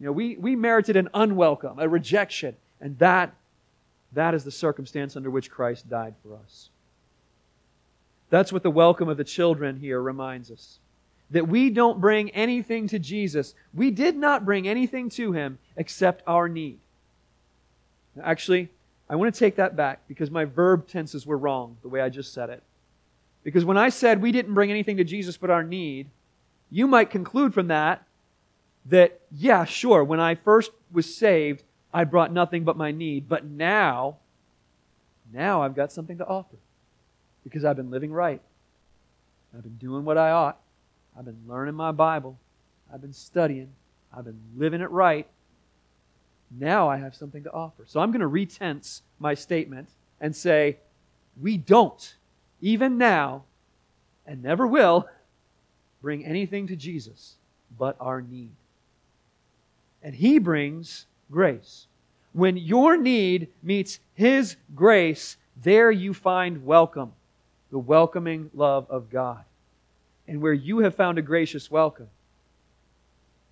You 0.00 0.06
know, 0.06 0.12
we, 0.12 0.36
we 0.36 0.54
merited 0.56 0.96
an 0.96 1.08
unwelcome, 1.12 1.78
a 1.78 1.88
rejection. 1.88 2.56
And 2.80 2.98
that, 2.98 3.34
that 4.12 4.34
is 4.34 4.44
the 4.44 4.50
circumstance 4.50 5.16
under 5.16 5.30
which 5.30 5.50
Christ 5.50 5.88
died 5.88 6.14
for 6.22 6.36
us. 6.36 6.70
That's 8.30 8.52
what 8.52 8.62
the 8.62 8.70
welcome 8.70 9.08
of 9.08 9.16
the 9.16 9.24
children 9.24 9.76
here 9.76 10.00
reminds 10.00 10.50
us. 10.50 10.78
That 11.30 11.48
we 11.48 11.70
don't 11.70 12.00
bring 12.00 12.30
anything 12.30 12.86
to 12.88 12.98
Jesus. 12.98 13.54
We 13.74 13.90
did 13.90 14.16
not 14.16 14.44
bring 14.44 14.68
anything 14.68 15.10
to 15.10 15.32
him 15.32 15.58
except 15.76 16.22
our 16.26 16.48
need. 16.48 16.78
Actually, 18.22 18.70
I 19.10 19.16
want 19.16 19.34
to 19.34 19.38
take 19.38 19.56
that 19.56 19.76
back 19.76 20.00
because 20.08 20.30
my 20.30 20.44
verb 20.44 20.86
tenses 20.86 21.26
were 21.26 21.38
wrong 21.38 21.76
the 21.82 21.88
way 21.88 22.00
I 22.00 22.08
just 22.08 22.32
said 22.32 22.50
it. 22.50 22.62
Because 23.42 23.64
when 23.64 23.78
I 23.78 23.88
said 23.88 24.20
we 24.20 24.32
didn't 24.32 24.54
bring 24.54 24.70
anything 24.70 24.98
to 24.98 25.04
Jesus 25.04 25.36
but 25.36 25.50
our 25.50 25.62
need, 25.62 26.08
you 26.70 26.86
might 26.86 27.10
conclude 27.10 27.54
from 27.54 27.68
that 27.68 28.04
that, 28.86 29.20
yeah, 29.30 29.64
sure, 29.64 30.02
when 30.02 30.20
I 30.20 30.34
first 30.34 30.70
was 30.90 31.14
saved, 31.14 31.62
I 31.92 32.04
brought 32.04 32.32
nothing 32.32 32.64
but 32.64 32.76
my 32.76 32.90
need. 32.90 33.28
But 33.28 33.44
now, 33.44 34.16
now 35.32 35.62
I've 35.62 35.74
got 35.74 35.92
something 35.92 36.18
to 36.18 36.26
offer 36.26 36.56
because 37.44 37.64
I've 37.64 37.76
been 37.76 37.90
living 37.90 38.12
right. 38.12 38.40
I've 39.56 39.62
been 39.62 39.76
doing 39.76 40.04
what 40.04 40.18
I 40.18 40.30
ought. 40.30 40.58
I've 41.18 41.24
been 41.24 41.42
learning 41.46 41.74
my 41.74 41.92
Bible. 41.92 42.38
I've 42.92 43.00
been 43.00 43.12
studying. 43.12 43.70
I've 44.16 44.24
been 44.24 44.40
living 44.56 44.80
it 44.80 44.90
right. 44.90 45.26
Now 46.50 46.88
I 46.88 46.96
have 46.96 47.14
something 47.14 47.44
to 47.44 47.52
offer. 47.52 47.84
So 47.86 48.00
I'm 48.00 48.10
going 48.10 48.20
to 48.20 48.28
retense 48.28 49.02
my 49.18 49.34
statement 49.34 49.88
and 50.20 50.34
say, 50.34 50.78
we 51.40 51.56
don't 51.56 52.16
even 52.60 52.98
now, 52.98 53.44
and 54.26 54.42
never 54.42 54.66
will, 54.66 55.08
bring 56.02 56.24
anything 56.24 56.66
to 56.66 56.76
Jesus 56.76 57.34
but 57.78 57.96
our 58.00 58.20
need. 58.20 58.52
And 60.02 60.14
He 60.14 60.38
brings 60.38 61.06
grace. 61.30 61.86
When 62.32 62.56
your 62.56 62.96
need 62.96 63.48
meets 63.62 64.00
His 64.14 64.56
grace, 64.74 65.36
there 65.62 65.90
you 65.90 66.14
find 66.14 66.64
welcome, 66.64 67.12
the 67.70 67.78
welcoming 67.78 68.50
love 68.54 68.86
of 68.90 69.10
God. 69.10 69.44
And 70.26 70.40
where 70.40 70.52
you 70.52 70.80
have 70.80 70.94
found 70.94 71.18
a 71.18 71.22
gracious 71.22 71.70
welcome, 71.70 72.08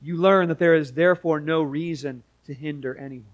you 0.03 0.17
learn 0.17 0.49
that 0.49 0.59
there 0.59 0.75
is 0.75 0.93
therefore 0.93 1.41
no 1.41 1.63
reason 1.63 2.23
to 2.47 2.55
hinder 2.55 2.97
anyone 2.97 3.25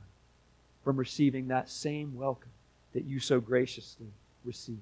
from 0.85 0.97
receiving 0.97 1.49
that 1.49 1.69
same 1.69 2.17
welcome 2.17 2.51
that 2.93 3.05
you 3.05 3.21
so 3.21 3.41
graciously 3.41 4.07
received. 4.45 4.79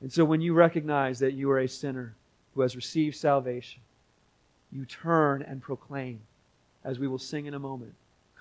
And 0.00 0.12
so 0.12 0.24
when 0.24 0.40
you 0.40 0.54
recognize 0.54 1.18
that 1.18 1.34
you 1.34 1.50
are 1.50 1.58
a 1.58 1.68
sinner 1.68 2.14
who 2.54 2.60
has 2.60 2.76
received 2.76 3.16
salvation, 3.16 3.80
you 4.70 4.84
turn 4.84 5.42
and 5.42 5.60
proclaim, 5.60 6.20
as 6.88 6.98
we 6.98 7.06
will 7.06 7.18
sing 7.18 7.46
in 7.46 7.54
a 7.54 7.58
moment 7.58 7.94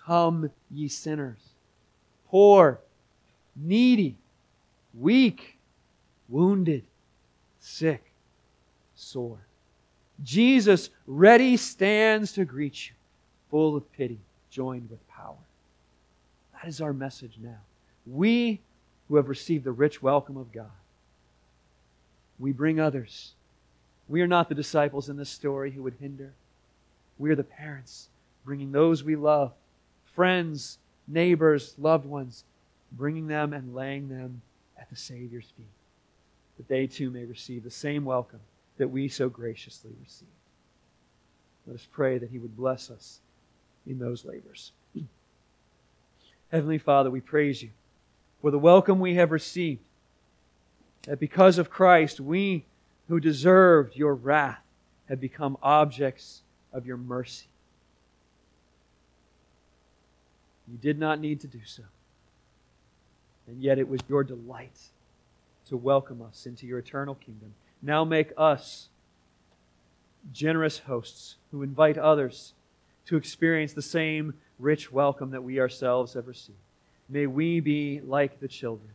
Come, 0.05 0.51
ye 0.71 0.87
sinners, 0.87 1.41
poor, 2.29 2.79
needy, 3.57 4.15
weak, 4.93 5.57
wounded, 6.29 6.83
sick, 7.59 8.09
sore. 8.95 9.39
Jesus 10.23 10.89
ready 11.05 11.57
stands 11.57 12.31
to 12.31 12.45
greet 12.45 12.87
you, 12.87 12.95
full 13.51 13.75
of 13.75 13.91
pity, 13.91 14.19
joined 14.49 14.89
with 14.89 15.05
power. 15.09 15.35
That 16.53 16.69
is 16.69 16.79
our 16.79 16.93
message 16.93 17.33
now. 17.41 17.59
We 18.05 18.61
who 19.09 19.17
have 19.17 19.27
received 19.27 19.65
the 19.65 19.73
rich 19.73 20.01
welcome 20.01 20.37
of 20.37 20.53
God 20.53 20.71
we 22.39 22.51
bring 22.51 22.79
others. 22.79 23.33
We 24.07 24.21
are 24.21 24.27
not 24.27 24.49
the 24.49 24.55
disciples 24.55 25.09
in 25.09 25.17
this 25.17 25.29
story 25.29 25.71
who 25.71 25.83
would 25.83 25.95
hinder. 25.99 26.33
We 27.17 27.31
are 27.31 27.35
the 27.35 27.43
parents 27.43 28.09
bringing 28.47 28.71
those 28.71 29.03
we 29.03 29.17
love, 29.17 29.51
friends, 30.15 30.77
neighbors, 31.05 31.75
loved 31.77 32.05
ones, 32.05 32.45
bringing 32.93 33.27
them 33.27 33.51
and 33.51 33.75
laying 33.75 34.07
them 34.07 34.41
at 34.79 34.89
the 34.89 34.95
Savior's 34.95 35.51
feet, 35.57 35.65
that 36.55 36.69
they 36.69 36.87
too 36.87 37.11
may 37.11 37.25
receive 37.25 37.65
the 37.65 37.69
same 37.69 38.05
welcome 38.05 38.39
that 38.77 38.87
we 38.87 39.09
so 39.09 39.27
graciously 39.27 39.91
receive. 40.01 40.29
Let 41.65 41.75
us 41.75 41.87
pray 41.91 42.17
that 42.19 42.29
He 42.29 42.39
would 42.39 42.55
bless 42.55 42.89
us 42.89 43.19
in 43.85 43.99
those 43.99 44.23
labors. 44.23 44.71
Heavenly 46.49 46.77
Father, 46.77 47.11
we 47.11 47.19
praise 47.19 47.61
you 47.61 47.71
for 48.41 48.49
the 48.49 48.57
welcome 48.57 49.01
we 49.01 49.15
have 49.15 49.31
received 49.31 49.81
that 51.03 51.19
because 51.19 51.57
of 51.57 51.69
Christ, 51.69 52.21
we 52.21 52.63
who 53.09 53.19
deserved 53.19 53.97
your 53.97 54.15
wrath 54.15 54.61
have 55.09 55.19
become 55.19 55.57
objects 55.61 56.43
of 56.71 56.85
your 56.85 56.95
mercy. 56.95 57.47
You 60.69 60.77
did 60.77 60.99
not 60.99 61.19
need 61.19 61.39
to 61.41 61.47
do 61.47 61.61
so. 61.65 61.83
And 63.47 63.61
yet 63.61 63.79
it 63.79 63.87
was 63.87 64.01
your 64.09 64.23
delight 64.23 64.77
to 65.69 65.77
welcome 65.77 66.21
us 66.21 66.45
into 66.45 66.67
your 66.67 66.79
eternal 66.79 67.15
kingdom. 67.15 67.53
Now 67.81 68.03
make 68.03 68.31
us 68.37 68.89
generous 70.33 70.79
hosts 70.79 71.35
who 71.51 71.63
invite 71.63 71.97
others 71.97 72.53
to 73.05 73.15
experience 73.15 73.73
the 73.73 73.81
same 73.81 74.33
rich 74.59 74.91
welcome 74.91 75.31
that 75.31 75.43
we 75.43 75.59
ourselves 75.59 76.13
have 76.13 76.27
received. 76.27 76.57
May 77.09 77.27
we 77.27 77.61
be 77.61 78.01
like 78.01 78.39
the 78.39 78.47
children 78.47 78.91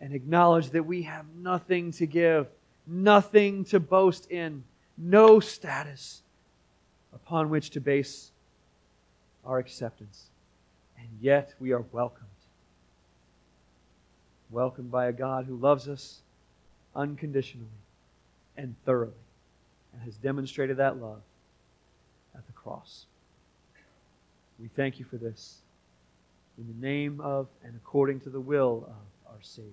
and 0.00 0.12
acknowledge 0.12 0.70
that 0.70 0.86
we 0.86 1.02
have 1.02 1.24
nothing 1.36 1.90
to 1.92 2.06
give, 2.06 2.46
nothing 2.86 3.64
to 3.64 3.80
boast 3.80 4.30
in, 4.30 4.62
no 4.96 5.40
status 5.40 6.22
upon 7.12 7.50
which 7.50 7.70
to 7.70 7.80
base 7.80 8.30
our 9.44 9.58
acceptance. 9.58 10.26
And 10.98 11.08
yet 11.20 11.54
we 11.58 11.72
are 11.72 11.84
welcomed. 11.92 12.26
Welcomed 14.50 14.90
by 14.90 15.06
a 15.06 15.12
God 15.12 15.44
who 15.46 15.56
loves 15.56 15.88
us 15.88 16.20
unconditionally 16.94 17.68
and 18.56 18.74
thoroughly 18.84 19.12
and 19.92 20.02
has 20.02 20.16
demonstrated 20.16 20.78
that 20.78 21.00
love 21.00 21.20
at 22.34 22.46
the 22.46 22.52
cross. 22.52 23.06
We 24.58 24.68
thank 24.68 24.98
you 24.98 25.04
for 25.04 25.16
this. 25.16 25.58
In 26.58 26.66
the 26.66 26.86
name 26.86 27.20
of 27.20 27.46
and 27.64 27.76
according 27.76 28.20
to 28.20 28.30
the 28.30 28.40
will 28.40 28.84
of 28.88 29.32
our 29.32 29.38
Savior. 29.42 29.72